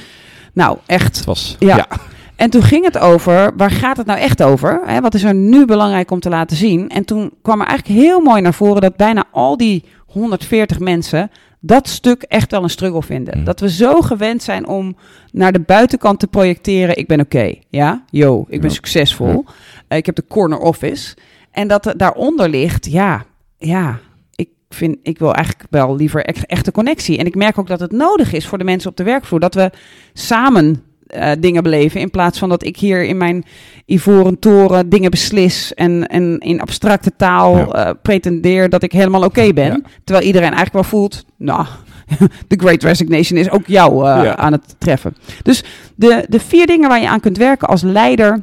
nou, 0.53 0.77
echt 0.85 1.15
Het 1.15 1.25
was, 1.25 1.55
Ja. 1.59 1.75
ja. 1.75 1.87
En 2.35 2.49
toen 2.49 2.61
ging 2.63 2.85
het 2.85 2.97
over, 2.97 3.51
waar 3.57 3.71
gaat 3.71 3.97
het 3.97 4.05
nou 4.05 4.19
echt 4.19 4.43
over? 4.43 4.81
Hè, 4.85 5.01
wat 5.01 5.13
is 5.13 5.23
er 5.23 5.35
nu 5.35 5.65
belangrijk 5.65 6.11
om 6.11 6.19
te 6.19 6.29
laten 6.29 6.57
zien? 6.57 6.89
En 6.89 7.05
toen 7.05 7.31
kwam 7.41 7.61
er 7.61 7.67
eigenlijk 7.67 7.99
heel 7.99 8.19
mooi 8.19 8.41
naar 8.41 8.53
voren 8.53 8.81
dat 8.81 8.95
bijna 8.95 9.23
al 9.31 9.57
die 9.57 9.83
140 10.05 10.79
mensen 10.79 11.31
dat 11.59 11.87
stuk 11.87 12.21
echt 12.21 12.51
wel 12.51 12.63
een 12.63 12.69
struggle 12.69 13.03
vinden. 13.03 13.37
Mm. 13.37 13.43
Dat 13.43 13.59
we 13.59 13.69
zo 13.69 14.01
gewend 14.01 14.43
zijn 14.43 14.67
om 14.67 14.95
naar 15.31 15.51
de 15.51 15.59
buitenkant 15.59 16.19
te 16.19 16.27
projecteren. 16.27 16.97
Ik 16.97 17.07
ben 17.07 17.19
oké, 17.19 17.53
ja, 17.69 18.03
yo, 18.09 18.45
ik 18.49 18.61
ben 18.61 18.69
Ja. 18.69 18.75
succesvol. 18.75 19.45
Eh, 19.87 19.97
ik 19.97 20.05
heb 20.05 20.15
de 20.15 20.25
corner 20.27 20.57
office. 20.59 21.15
En 21.51 21.67
dat 21.67 21.85
er 21.85 21.97
daaronder 21.97 22.49
ligt, 22.49 22.91
ja, 22.91 23.25
ja, 23.57 23.99
ik 24.35 24.49
vind, 24.69 24.97
ik 25.03 25.19
wil 25.19 25.33
eigenlijk 25.33 25.67
wel 25.69 25.95
liever 25.95 26.25
echt, 26.25 26.45
echte 26.45 26.71
connectie. 26.71 27.17
En 27.17 27.25
ik 27.25 27.35
merk 27.35 27.57
ook 27.59 27.67
dat 27.67 27.79
het 27.79 27.91
nodig 27.91 28.33
is 28.33 28.47
voor 28.47 28.57
de 28.57 28.63
mensen 28.63 28.89
op 28.89 28.97
de 28.97 29.03
werkvloer 29.03 29.39
dat 29.39 29.53
we 29.53 29.71
samen 30.13 30.83
eh, 31.07 31.31
dingen 31.39 31.63
beleven. 31.63 31.99
In 32.01 32.09
plaats 32.09 32.39
van 32.39 32.49
dat 32.49 32.63
ik 32.65 32.77
hier 32.77 33.03
in 33.03 33.17
mijn 33.17 33.43
ivoren 33.85 34.39
toren 34.39 34.89
dingen 34.89 35.11
beslis 35.11 35.73
en, 35.73 36.07
en 36.07 36.37
in 36.39 36.61
abstracte 36.61 37.11
taal 37.17 37.57
Ja. 37.57 37.67
eh, 37.67 37.91
pretendeer 38.01 38.69
dat 38.69 38.83
ik 38.83 38.91
helemaal 38.91 39.23
oké 39.23 39.53
ben. 39.53 39.65
Ja. 39.65 39.79
Terwijl 40.03 40.25
iedereen 40.27 40.53
eigenlijk 40.53 40.73
wel 40.73 40.99
voelt, 40.99 41.25
nou, 41.37 41.65
de 42.47 42.55
Great 42.57 42.83
Resignation 42.83 43.39
is 43.39 43.49
ook 43.49 43.67
jou 43.67 44.07
eh, 44.09 44.23
Ja. 44.23 44.35
aan 44.35 44.51
het 44.51 44.75
treffen. 44.77 45.15
Dus 45.41 45.63
de, 45.95 46.25
de 46.29 46.39
vier 46.39 46.67
dingen 46.67 46.89
waar 46.89 47.01
je 47.01 47.09
aan 47.09 47.19
kunt 47.19 47.37
werken 47.37 47.67
als 47.67 47.81
leider 47.81 48.41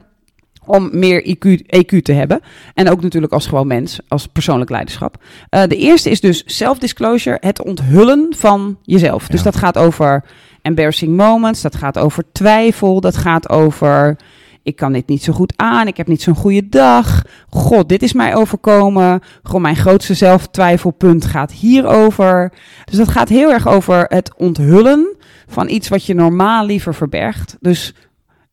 om 0.66 0.88
meer 0.92 1.22
IQ, 1.36 1.60
EQ 1.76 2.02
te 2.02 2.12
hebben. 2.12 2.40
En 2.74 2.90
ook 2.90 3.02
natuurlijk 3.02 3.32
als 3.32 3.46
gewoon 3.46 3.66
mens, 3.66 4.00
als 4.08 4.26
persoonlijk 4.26 4.70
leiderschap. 4.70 5.16
De 5.50 5.76
eerste 5.76 6.10
is 6.10 6.20
dus 6.20 6.42
self-disclosure, 6.46 7.36
het 7.40 7.62
onthullen 7.62 8.34
van 8.36 8.78
jezelf. 8.82 9.26
Dus 9.26 9.42
dat 9.42 9.56
gaat 9.56 9.78
over 9.78 10.24
embarrassing 10.62 11.16
moments, 11.16 11.62
dat 11.62 11.76
gaat 11.76 11.98
over 11.98 12.24
twijfel, 12.32 13.00
dat 13.00 13.16
gaat 13.16 13.48
over... 13.48 14.16
Ik 14.64 14.76
kan 14.76 14.92
dit 14.92 15.08
niet 15.08 15.22
zo 15.22 15.32
goed 15.32 15.52
aan, 15.56 15.86
ik 15.86 15.96
heb 15.96 16.06
niet 16.06 16.22
zo'n 16.22 16.34
goede 16.34 16.68
dag. 16.68 17.22
God, 17.48 17.88
dit 17.88 18.02
is 18.02 18.12
mij 18.12 18.34
overkomen. 18.34 19.20
Gewoon 19.42 19.62
mijn 19.62 19.76
grootste 19.76 20.14
zelftwijfelpunt 20.14 21.24
gaat 21.24 21.52
hierover. 21.52 22.52
Dus 22.84 22.96
dat 22.96 23.08
gaat 23.08 23.28
heel 23.28 23.52
erg 23.52 23.68
over 23.68 24.04
het 24.08 24.34
onthullen 24.36 25.16
van 25.46 25.68
iets 25.68 25.88
wat 25.88 26.06
je 26.06 26.14
normaal 26.14 26.66
liever 26.66 26.94
verbergt. 26.94 27.56
Dus 27.60 27.94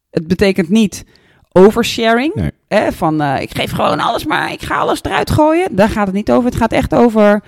het 0.10 0.28
betekent 0.28 0.70
niet 0.70 1.06
oversharing. 1.52 2.34
Nee. 2.34 2.52
Hè, 2.70 2.92
van 2.92 3.22
eh, 3.22 3.42
ik 3.42 3.56
geef 3.56 3.72
gewoon 3.72 4.00
alles, 4.00 4.26
maar 4.26 4.52
ik 4.52 4.62
ga 4.62 4.78
alles 4.78 5.04
eruit 5.04 5.30
gooien. 5.32 5.76
Daar 5.76 5.90
gaat 5.90 6.06
het 6.06 6.16
niet 6.16 6.32
over. 6.32 6.46
Het 6.46 6.60
gaat 6.60 6.72
echt 6.72 6.96
over. 6.96 7.44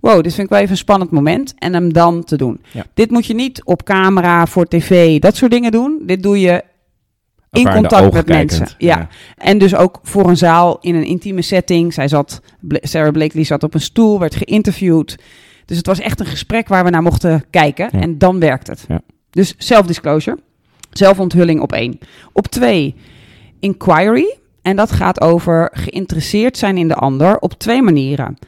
Wow, 0.00 0.22
dit 0.22 0.34
vind 0.34 0.46
ik 0.46 0.52
wel 0.52 0.58
even 0.58 0.70
een 0.70 0.76
spannend 0.76 1.10
moment. 1.10 1.54
En 1.58 1.72
hem 1.72 1.92
dan 1.92 2.24
te 2.24 2.36
doen. 2.36 2.60
Ja. 2.72 2.84
Dit 2.94 3.10
moet 3.10 3.26
je 3.26 3.34
niet 3.34 3.64
op 3.64 3.82
camera, 3.82 4.46
voor 4.46 4.66
tv, 4.66 5.18
dat 5.18 5.36
soort 5.36 5.50
dingen 5.50 5.70
doen. 5.70 6.02
Dit 6.02 6.22
doe 6.22 6.40
je 6.40 6.62
in 7.50 7.70
contact 7.70 8.12
met 8.12 8.24
kijkend. 8.24 8.58
mensen. 8.58 8.76
Ja. 8.78 9.08
En 9.36 9.58
dus 9.58 9.74
ook 9.74 10.00
voor 10.02 10.28
een 10.28 10.36
zaal 10.36 10.78
in 10.80 10.94
een 10.94 11.04
intieme 11.04 11.42
setting. 11.42 11.94
Zij 11.94 12.08
zat, 12.08 12.40
Sarah 12.68 13.12
Blakely 13.12 13.44
zat 13.44 13.62
op 13.62 13.74
een 13.74 13.80
stoel, 13.80 14.18
werd 14.18 14.34
geïnterviewd. 14.34 15.16
Dus 15.64 15.76
het 15.76 15.86
was 15.86 16.00
echt 16.00 16.20
een 16.20 16.26
gesprek 16.26 16.68
waar 16.68 16.84
we 16.84 16.90
naar 16.90 17.02
mochten 17.02 17.44
kijken. 17.50 17.88
Ja. 17.92 18.00
En 18.00 18.18
dan 18.18 18.40
werkt 18.40 18.66
het. 18.66 18.84
Ja. 18.88 19.00
Dus 19.30 19.54
self-disclosure. 19.58 20.38
Zelfonthulling 20.90 21.60
op 21.60 21.72
één. 21.72 21.98
Op 22.32 22.46
twee, 22.46 22.94
inquiry. 23.60 24.36
En 24.66 24.76
dat 24.76 24.92
gaat 24.92 25.20
over 25.20 25.70
geïnteresseerd 25.72 26.58
zijn 26.58 26.76
in 26.76 26.88
de 26.88 26.94
ander 26.94 27.38
op 27.38 27.52
twee 27.52 27.82
manieren. 27.82 28.38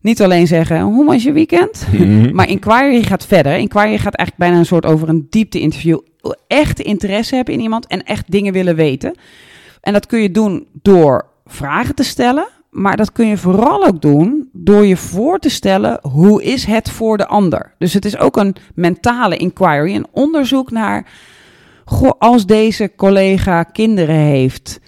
Niet 0.00 0.22
alleen 0.22 0.46
zeggen, 0.46 0.80
hoe 0.80 1.04
was 1.04 1.22
je 1.22 1.32
weekend? 1.32 1.86
Mhm. 1.92 2.34
Maar 2.34 2.48
inquiry 2.48 3.02
gaat 3.02 3.26
verder. 3.26 3.56
Inquiry 3.56 3.98
gaat 3.98 4.14
eigenlijk 4.14 4.36
bijna 4.36 4.58
een 4.58 4.66
soort 4.66 4.86
over 4.86 5.08
een 5.08 5.26
diepte-interview. 5.30 5.98
Echt 6.46 6.80
interesse 6.80 7.34
hebben 7.34 7.54
in 7.54 7.60
iemand 7.60 7.86
en 7.86 8.04
echt 8.04 8.30
dingen 8.30 8.52
willen 8.52 8.76
weten. 8.76 9.14
En 9.80 9.92
dat 9.92 10.06
kun 10.06 10.20
je 10.20 10.30
doen 10.30 10.66
door 10.82 11.26
vragen 11.46 11.94
te 11.94 12.04
stellen. 12.04 12.48
Maar 12.70 12.96
dat 12.96 13.12
kun 13.12 13.26
je 13.26 13.36
vooral 13.36 13.86
ook 13.86 14.02
doen 14.02 14.48
door 14.52 14.86
je 14.86 14.96
voor 14.96 15.38
te 15.38 15.50
stellen 15.50 15.98
hoe 16.02 16.42
is 16.42 16.64
het 16.64 16.90
voor 16.90 17.16
de 17.16 17.26
ander. 17.26 17.72
Dus 17.78 17.92
het 17.92 18.04
is 18.04 18.18
ook 18.18 18.36
een 18.36 18.56
mentale 18.74 19.36
inquiry, 19.36 19.94
een 19.94 20.06
onderzoek 20.12 20.70
naar, 20.70 21.06
goh, 21.84 22.12
als 22.18 22.46
deze 22.46 22.92
collega 22.96 23.62
kinderen 23.62 24.16
heeft 24.16 24.80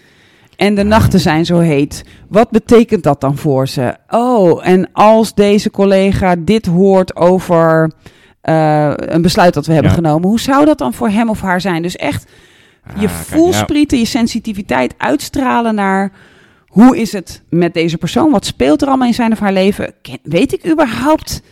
en 0.59 0.75
de 0.75 0.83
nachten 0.83 1.21
zijn 1.21 1.45
zo 1.47 1.59
heet, 1.59 2.05
wat 2.29 2.51
betekent 2.51 3.03
dat 3.03 3.21
dan 3.21 3.37
voor 3.37 3.69
ze? 3.69 3.95
Oh, 4.09 4.67
en 4.67 4.89
als 4.93 5.35
deze 5.35 5.71
collega 5.71 6.37
dit 6.39 6.67
hoort 6.67 7.17
over 7.17 7.93
eh, 8.41 8.93
een 8.97 9.23
besluit 9.23 9.55
dat 9.55 9.67
we 9.67 9.73
hebben 9.73 9.91
Ja. 9.91 9.97
genomen, 9.97 10.29
hoe 10.29 10.41
zou 10.41 10.65
dat 10.65 10.79
dan 10.79 10.95
voor 10.95 11.09
hem 11.09 11.29
of 11.31 11.41
haar 11.41 11.61
zijn? 11.61 11.83
Dus 11.83 11.97
echt 11.97 12.27
Ah, 12.95 13.01
je 13.01 13.09
voelsprieten, 13.09 13.99
je 13.99 14.05
sensitiviteit 14.05 14.95
uitstralen 14.97 15.75
naar 15.75 16.13
hoe 16.67 16.99
is 16.99 17.13
het 17.13 17.43
met 17.51 17.75
deze 17.75 17.99
persoon? 17.99 18.31
Wat 18.31 18.47
speelt 18.47 18.83
er 18.83 18.89
allemaal 18.89 19.07
in 19.07 19.15
zijn 19.15 19.33
of 19.33 19.39
haar 19.39 19.53
leven? 19.53 19.93
Ken- 20.03 20.19
weet 20.23 20.53
ik 20.53 20.67
überhaupt 20.71 21.43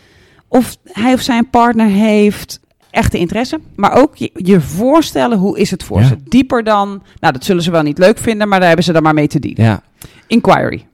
of 0.48 0.76
hij 0.84 1.12
of 1.12 1.20
zij 1.20 1.38
een 1.38 1.50
partner 1.50 1.86
heeft? 1.86 2.60
Echte 2.96 3.18
interesse, 3.18 3.60
maar 3.74 3.92
ook 3.96 4.16
je, 4.16 4.30
je 4.34 4.60
voorstellen 4.60 5.38
hoe 5.38 5.58
is 5.58 5.70
het 5.70 5.82
voor 5.82 6.00
Ja. 6.00 6.06
ze. 6.06 6.16
Dieper 6.24 6.64
dan, 6.64 7.02
nou 7.20 7.32
dat 7.32 7.44
zullen 7.44 7.62
ze 7.62 7.70
wel 7.70 7.82
niet 7.82 7.98
leuk 7.98 8.18
vinden, 8.18 8.48
maar 8.48 8.58
daar 8.58 8.66
hebben 8.68 8.84
ze 8.84 8.92
dan 8.92 9.02
maar 9.02 9.14
mee 9.14 9.26
te 9.26 9.38
dienen. 9.38 9.64
Ja. 9.64 9.70
ja, 9.98 10.06
Inquiry. 10.26 10.86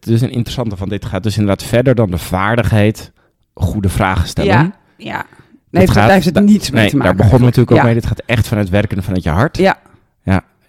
het 0.00 0.08
is 0.08 0.20
een 0.20 0.30
interessante 0.30 0.76
van 0.76 0.88
dit 0.88 1.04
gaat 1.04 1.22
dus 1.22 1.36
inderdaad 1.38 1.66
verder 1.66 1.94
dan 1.94 2.10
de 2.10 2.18
vaardigheid 2.18 3.12
goede 3.54 3.88
vragen 3.88 4.28
stellen. 4.28 4.50
Ja, 4.52 4.72
ja. 4.96 5.24
Nee, 5.70 5.82
heeft, 5.82 5.92
gaat- 5.92 6.04
daar 6.06 6.12
heeft 6.14 6.24
het 6.34 6.44
niets 6.44 6.70
mee 6.70 6.80
nee, 6.80 6.90
te 6.90 6.96
maken. 6.96 7.16
daar 7.16 7.26
begonnen 7.26 7.38
we 7.40 7.44
natuurlijk 7.56 7.70
ook 7.70 7.76
Ja. 7.78 7.84
mee. 7.84 7.94
Dit 7.94 8.06
gaat 8.06 8.22
echt 8.26 8.48
vanuit 8.48 8.68
werken 8.68 9.02
vanuit 9.02 9.22
je 9.22 9.30
hart. 9.30 9.56
Ja, 9.56 9.78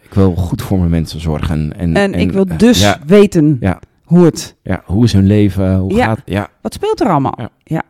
Ik 0.02 0.14
wil 0.14 0.36
goed 0.36 0.62
voor 0.62 0.78
mijn 0.78 0.90
mensen 0.90 1.20
zorgen. 1.22 1.74
En, 1.78 1.96
en, 1.96 2.14
ik 2.14 2.32
wil 2.32 2.46
eh, 2.46 2.58
dus 2.58 2.80
Ja, 2.82 3.00
weten 3.06 3.58
Ja. 3.60 3.80
hoe 4.04 4.26
het 4.26 4.56
ja, 4.64 4.82
hoe 4.86 5.04
is 5.04 5.14
hun 5.14 5.28
leven? 5.28 5.76
Hoe 5.76 5.94
Ja. 5.94 6.06
gaat 6.06 6.22
Ja, 6.26 6.48
Wat 6.62 6.74
speelt 6.74 7.02
er 7.02 7.08
allemaal? 7.10 7.38
Ja. 7.64 7.82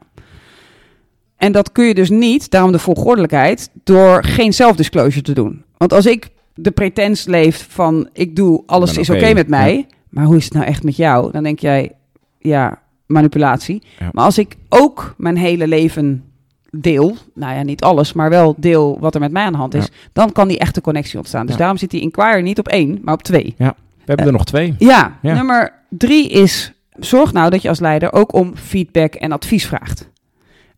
Ja. 1.42 1.48
En 1.48 1.52
dat 1.52 1.72
kun 1.72 1.86
je 1.86 1.94
dus 1.94 2.10
niet, 2.10 2.50
daarom 2.52 2.72
de 2.72 2.80
volgordelijkheid, 2.80 3.70
door 3.84 4.24
geen 4.24 4.54
self-disclosure 4.54 5.22
te 5.22 5.34
doen. 5.34 5.64
Want 5.78 5.94
als 5.94 6.06
ik 6.06 6.30
de 6.56 6.72
pretens 6.72 7.26
leef 7.26 7.66
van 7.70 8.10
ik 8.14 8.36
doe 8.36 8.64
alles 8.66 8.98
is 8.98 9.10
oké, 9.10 9.34
met 9.34 9.48
mij, 9.48 9.88
maar 10.10 10.26
hoe 10.26 10.38
is 10.38 10.44
het 10.44 10.54
nou 10.54 10.66
echt 10.66 10.84
met 10.84 10.96
jou? 10.96 11.32
Dan 11.32 11.44
denk 11.44 11.60
jij, 11.60 11.92
ja, 12.40 12.80
manipulatie. 13.06 13.82
Ja. 14.00 14.10
Maar 14.12 14.24
als 14.24 14.38
ik 14.38 14.56
ook 14.70 15.16
mijn 15.18 15.38
hele 15.38 15.68
leven 15.68 16.24
deel, 16.70 17.16
nou 17.34 17.56
ja, 17.56 17.64
niet 17.64 17.82
alles, 17.84 18.14
maar 18.14 18.30
wel 18.30 18.56
deel 18.58 18.98
wat 19.00 19.14
er 19.14 19.20
met 19.20 19.32
mij 19.32 19.44
aan 19.44 19.52
de 19.52 19.58
hand 19.58 19.74
is, 19.74 19.90
dan 20.14 20.32
kan 20.32 20.48
die 20.48 20.60
echte 20.60 20.82
connectie 20.82 21.18
ontstaan. 21.18 21.42
Dus 21.46 21.52
Ja. 21.52 21.58
daarom 21.60 21.78
zit 21.78 21.92
die 21.92 22.02
inquiry 22.02 22.42
niet 22.42 22.60
op 22.60 22.68
één, 22.68 23.00
maar 23.04 23.14
op 23.14 23.24
twee. 23.24 23.56
we 23.58 23.74
hebben 24.06 24.26
er 24.26 24.32
nog 24.32 24.46
twee. 24.46 24.76
Ja, 24.78 25.18
Ja. 25.22 25.34
nummer 25.34 25.74
drie 25.90 26.30
is: 26.30 26.72
zorg 27.00 27.34
nou 27.34 27.50
dat 27.50 27.62
je 27.62 27.70
als 27.70 27.80
leider 27.80 28.14
ook 28.14 28.34
om 28.34 28.56
feedback 28.56 29.14
en 29.14 29.32
advies 29.32 29.66
vraagt. 29.68 30.10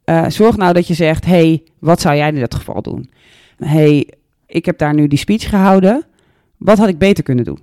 Eh, 0.03 0.25
zorg 0.27 0.57
nou 0.57 0.73
dat 0.73 0.87
je 0.87 0.93
zegt: 0.93 1.25
hey, 1.25 1.63
wat 1.79 2.01
zou 2.01 2.15
jij 2.15 2.27
in 2.27 2.35
dit 2.35 2.55
geval 2.55 2.81
doen? 2.81 3.11
hey, 3.57 4.09
ik 4.47 4.65
heb 4.65 4.77
daar 4.77 4.93
nu 4.93 5.07
die 5.07 5.17
speech 5.17 5.49
gehouden. 5.49 6.05
Wat 6.57 6.77
had 6.77 6.87
ik 6.87 6.97
beter 6.97 7.23
kunnen 7.23 7.45
doen? 7.45 7.59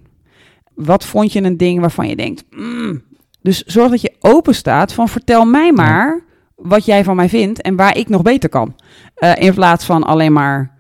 Wat 0.74 1.04
vond 1.04 1.32
je 1.32 1.42
een 1.42 1.56
ding 1.56 1.80
waarvan 1.80 2.08
je 2.08 2.16
denkt. 2.16 2.44
"Mm." 2.50 3.02
Dus 3.42 3.62
zorg 3.62 3.90
dat 3.90 4.00
je 4.00 4.14
open 4.20 4.54
staat 4.54 4.92
van 4.92 5.08
vertel 5.08 5.44
mij 5.44 5.72
maar 5.72 6.24
wat 6.54 6.84
jij 6.84 7.04
van 7.04 7.16
mij 7.16 7.28
vindt 7.28 7.60
en 7.62 7.76
waar 7.76 7.96
ik 7.96 8.08
nog 8.08 8.22
beter 8.22 8.48
kan. 8.48 8.74
Uh, 9.18 9.32
in 9.36 9.54
plaats 9.54 9.84
van 9.84 10.02
alleen 10.02 10.32
maar 10.32 10.78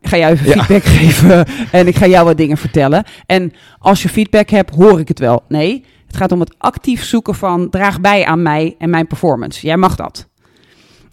ik 0.00 0.08
ga 0.08 0.16
jou 0.16 0.32
even 0.32 0.52
feedback 0.52 0.82
geven 0.98 1.46
en 1.72 1.86
ik 1.86 1.96
ga 1.96 2.06
jou 2.06 2.24
wat 2.24 2.36
dingen 2.36 2.56
vertellen. 2.56 3.04
En 3.26 3.52
als 3.78 4.02
je 4.02 4.08
feedback 4.08 4.48
hebt, 4.48 4.74
hoor 4.74 5.00
ik 5.00 5.08
het 5.08 5.18
wel. 5.18 5.42
Nee, 5.48 5.84
het 6.06 6.16
gaat 6.16 6.32
om 6.32 6.40
het 6.40 6.54
actief 6.58 7.04
zoeken 7.04 7.34
van 7.34 7.70
draag 7.70 8.00
bij 8.00 8.24
aan 8.24 8.42
mij 8.42 8.74
en 8.78 8.90
mijn 8.90 9.06
performance. 9.06 9.66
Jij 9.66 9.76
mag 9.76 9.96
dat. 9.96 10.28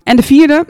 En 0.04 0.16
de 0.16 0.24
vierde 0.24 0.66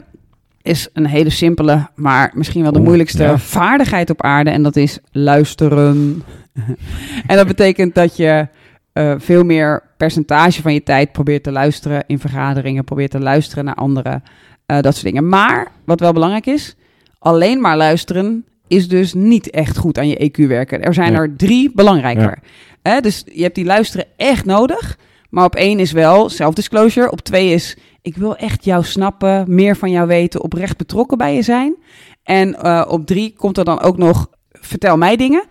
is 0.62 0.88
een 0.92 1.06
hele 1.06 1.30
simpele, 1.30 1.88
maar 1.94 2.32
misschien 2.34 2.62
wel 2.62 2.72
de 2.72 2.80
moeilijkste 2.80 3.34
vaardigheid 3.38 4.10
op 4.10 4.22
aarde. 4.22 4.50
En 4.50 4.62
dat 4.62 4.76
is 4.76 4.98
luisteren. 5.12 6.22
en 7.26 7.36
dat 7.36 7.46
betekent 7.46 7.94
dat 7.94 8.16
je 8.16 8.48
uh, 8.94 9.14
veel 9.18 9.44
meer 9.44 9.82
percentage 9.96 10.62
van 10.62 10.74
je 10.74 10.82
tijd 10.82 11.12
probeert 11.12 11.42
te 11.42 11.52
luisteren 11.52 12.04
in 12.06 12.18
vergaderingen, 12.18 12.84
probeert 12.84 13.10
te 13.10 13.20
luisteren 13.20 13.64
naar 13.64 13.74
anderen, 13.74 14.22
uh, 14.66 14.80
dat 14.80 14.92
soort 14.92 15.06
dingen. 15.06 15.28
Maar 15.28 15.72
wat 15.84 16.00
wel 16.00 16.12
belangrijk 16.12 16.46
is, 16.46 16.76
alleen 17.18 17.60
maar 17.60 17.76
luisteren 17.76 18.44
is 18.68 18.88
dus 18.88 19.14
niet 19.14 19.50
echt 19.50 19.76
goed 19.76 19.98
aan 19.98 20.08
je 20.08 20.30
EQ 20.30 20.46
werken. 20.46 20.82
Er 20.82 20.94
zijn 20.94 21.14
er 21.14 21.36
drie 21.36 21.70
belangrijker. 21.74 22.38
Ja. 22.82 23.00
dus 23.00 23.24
je 23.32 23.42
hebt 23.42 23.54
die 23.54 23.64
luisteren 23.64 24.06
echt 24.16 24.44
nodig. 24.44 24.98
Maar 25.30 25.44
op 25.44 25.54
één 25.54 25.78
is 25.78 25.92
wel 25.92 26.28
self-disclosure. 26.28 27.10
Op 27.10 27.20
twee 27.20 27.52
is, 27.52 27.76
ik 28.02 28.16
wil 28.16 28.36
echt 28.36 28.64
jou 28.64 28.84
snappen, 28.84 29.44
meer 29.54 29.76
van 29.76 29.90
jou 29.90 30.06
weten, 30.06 30.42
oprecht 30.42 30.76
betrokken 30.76 31.18
bij 31.18 31.34
je 31.34 31.42
zijn. 31.42 31.76
En 32.22 32.56
uh, 32.62 32.84
op 32.88 33.06
drie 33.06 33.34
komt 33.36 33.58
er 33.58 33.64
dan 33.64 33.80
ook 33.80 33.96
nog, 33.96 34.30
vertel 34.50 34.96
mij 34.96 35.16
dingen. 35.16 35.44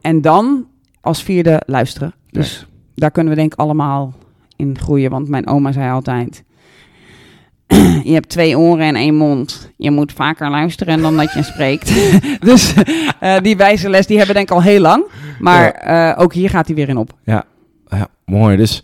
En 0.00 0.20
dan 0.20 0.66
als 1.00 1.22
vierde 1.22 1.62
luisteren. 1.66 2.14
Dus 2.30 2.66
daar 2.94 3.10
kunnen 3.10 3.32
we 3.32 3.38
denk 3.38 3.52
ik 3.52 3.58
allemaal 3.58 4.14
in 4.56 4.78
groeien. 4.78 5.10
Want 5.10 5.28
mijn 5.28 5.46
oma 5.46 5.72
zei 5.72 5.90
altijd, 5.90 6.44
je 8.10 8.12
hebt 8.12 8.28
twee 8.28 8.58
oren 8.58 8.86
en 8.86 8.96
één 8.96 9.14
mond. 9.14 9.70
Je 9.76 9.90
moet 9.90 10.12
vaker 10.12 10.50
luisteren 10.50 11.02
dan 11.02 11.16
dat 11.16 11.32
je 11.32 11.42
spreekt. 11.42 11.92
dus 12.48 12.74
uh, 13.22 13.38
die 13.40 13.56
wijze 13.56 13.88
les, 13.88 14.06
die 14.06 14.16
hebben 14.16 14.34
denk 14.34 14.50
ik 14.50 14.54
al 14.54 14.62
heel 14.62 14.80
lang. 14.80 15.04
Maar 15.38 15.86
uh, 15.86 16.22
ook 16.22 16.32
hier 16.32 16.50
gaat 16.50 16.66
hij 16.66 16.74
weer 16.76 16.88
in 16.88 16.96
op. 16.96 17.12
Ja, 17.24 17.44
ja 17.88 18.08
mooi. 18.24 18.56
Dus 18.56 18.82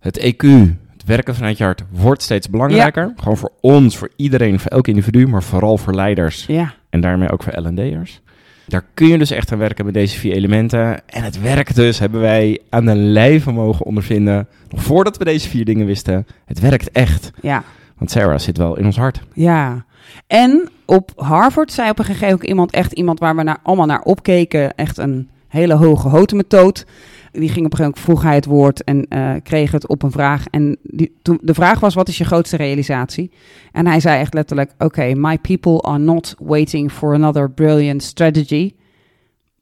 het 0.00 0.18
EQ, 0.18 0.46
het 0.92 1.04
werken 1.06 1.34
vanuit 1.34 1.58
je 1.58 1.64
hart, 1.64 1.82
wordt 1.90 2.22
steeds 2.22 2.50
belangrijker. 2.50 3.06
Ja. 3.06 3.12
Gewoon 3.16 3.36
voor 3.36 3.52
ons, 3.60 3.96
voor 3.96 4.10
iedereen, 4.16 4.60
voor 4.60 4.70
elk 4.70 4.88
individu, 4.88 5.26
maar 5.26 5.42
vooral 5.42 5.78
voor 5.78 5.94
leiders. 5.94 6.46
Ja. 6.46 6.74
En 6.90 7.00
daarmee 7.00 7.30
ook 7.30 7.42
voor 7.42 7.60
L&D'ers. 7.60 8.20
Daar 8.66 8.84
kun 8.94 9.06
je 9.06 9.18
dus 9.18 9.30
echt 9.30 9.52
aan 9.52 9.58
werken 9.58 9.84
met 9.84 9.94
deze 9.94 10.18
vier 10.18 10.32
elementen. 10.32 11.08
En 11.08 11.22
het 11.22 11.40
werkt 11.40 11.74
dus, 11.74 11.98
hebben 11.98 12.20
wij 12.20 12.60
aan 12.68 12.84
de 12.84 12.94
lijve 12.94 13.52
mogen 13.52 13.86
ondervinden. 13.86 14.48
Nog 14.68 14.82
voordat 14.82 15.16
we 15.16 15.24
deze 15.24 15.48
vier 15.48 15.64
dingen 15.64 15.86
wisten. 15.86 16.26
Het 16.44 16.60
werkt 16.60 16.90
echt. 16.90 17.30
Ja. 17.40 17.64
Want 17.96 18.10
Sarah 18.10 18.38
zit 18.38 18.56
wel 18.56 18.76
in 18.76 18.84
ons 18.84 18.96
hart. 18.96 19.20
Ja. 19.32 19.84
En 20.26 20.68
op 20.84 21.12
Harvard 21.16 21.72
zei 21.72 21.90
op 21.90 21.98
een 21.98 22.04
gegeven 22.04 22.28
moment 22.28 22.48
iemand, 22.48 22.70
echt 22.70 22.92
iemand 22.92 23.18
waar 23.18 23.36
we 23.36 23.42
naar, 23.42 23.58
allemaal 23.62 23.86
naar 23.86 24.02
opkeken. 24.02 24.74
Echt 24.74 24.98
een 24.98 25.28
hele 25.48 25.74
hoge 25.74 26.08
houten 26.08 26.36
methode 26.36 26.84
die 27.32 27.48
ging 27.48 27.66
op 27.66 27.72
een 27.72 27.78
gegeven 27.78 27.84
moment, 27.84 28.00
vroeg 28.00 28.22
hij 28.22 28.34
het 28.34 28.44
woord 28.44 28.84
en 28.84 29.06
uh, 29.08 29.34
kreeg 29.42 29.70
het 29.70 29.86
op 29.86 30.02
een 30.02 30.10
vraag. 30.10 30.46
En 30.50 30.78
die, 30.82 31.16
de 31.40 31.54
vraag 31.54 31.80
was, 31.80 31.94
wat 31.94 32.08
is 32.08 32.18
je 32.18 32.24
grootste 32.24 32.56
realisatie? 32.56 33.30
En 33.72 33.86
hij 33.86 34.00
zei 34.00 34.20
echt 34.20 34.34
letterlijk, 34.34 34.70
oké, 34.72 34.84
okay, 34.84 35.12
my 35.12 35.38
people 35.38 35.80
are 35.80 35.98
not 35.98 36.34
waiting 36.38 36.92
for 36.92 37.14
another 37.14 37.50
brilliant 37.50 38.02
strategy. 38.02 38.74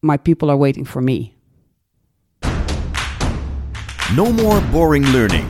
My 0.00 0.18
people 0.18 0.48
are 0.48 0.58
waiting 0.58 0.88
for 0.88 1.02
me. 1.02 1.30
No 4.14 4.32
more 4.32 4.60
boring 4.70 5.08
learning. 5.08 5.44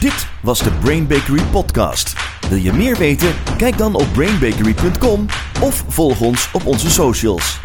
Dit 0.00 0.28
was 0.42 0.62
de 0.62 0.70
Brain 0.80 1.06
Bakery 1.06 1.42
podcast. 1.50 2.14
Wil 2.48 2.58
je 2.58 2.72
meer 2.72 2.96
weten? 2.96 3.34
Kijk 3.56 3.78
dan 3.78 3.94
op 3.94 4.06
brainbakery.com 4.12 5.26
of 5.62 5.84
volg 5.88 6.20
ons 6.20 6.50
op 6.52 6.66
onze 6.66 6.90
socials. 6.90 7.60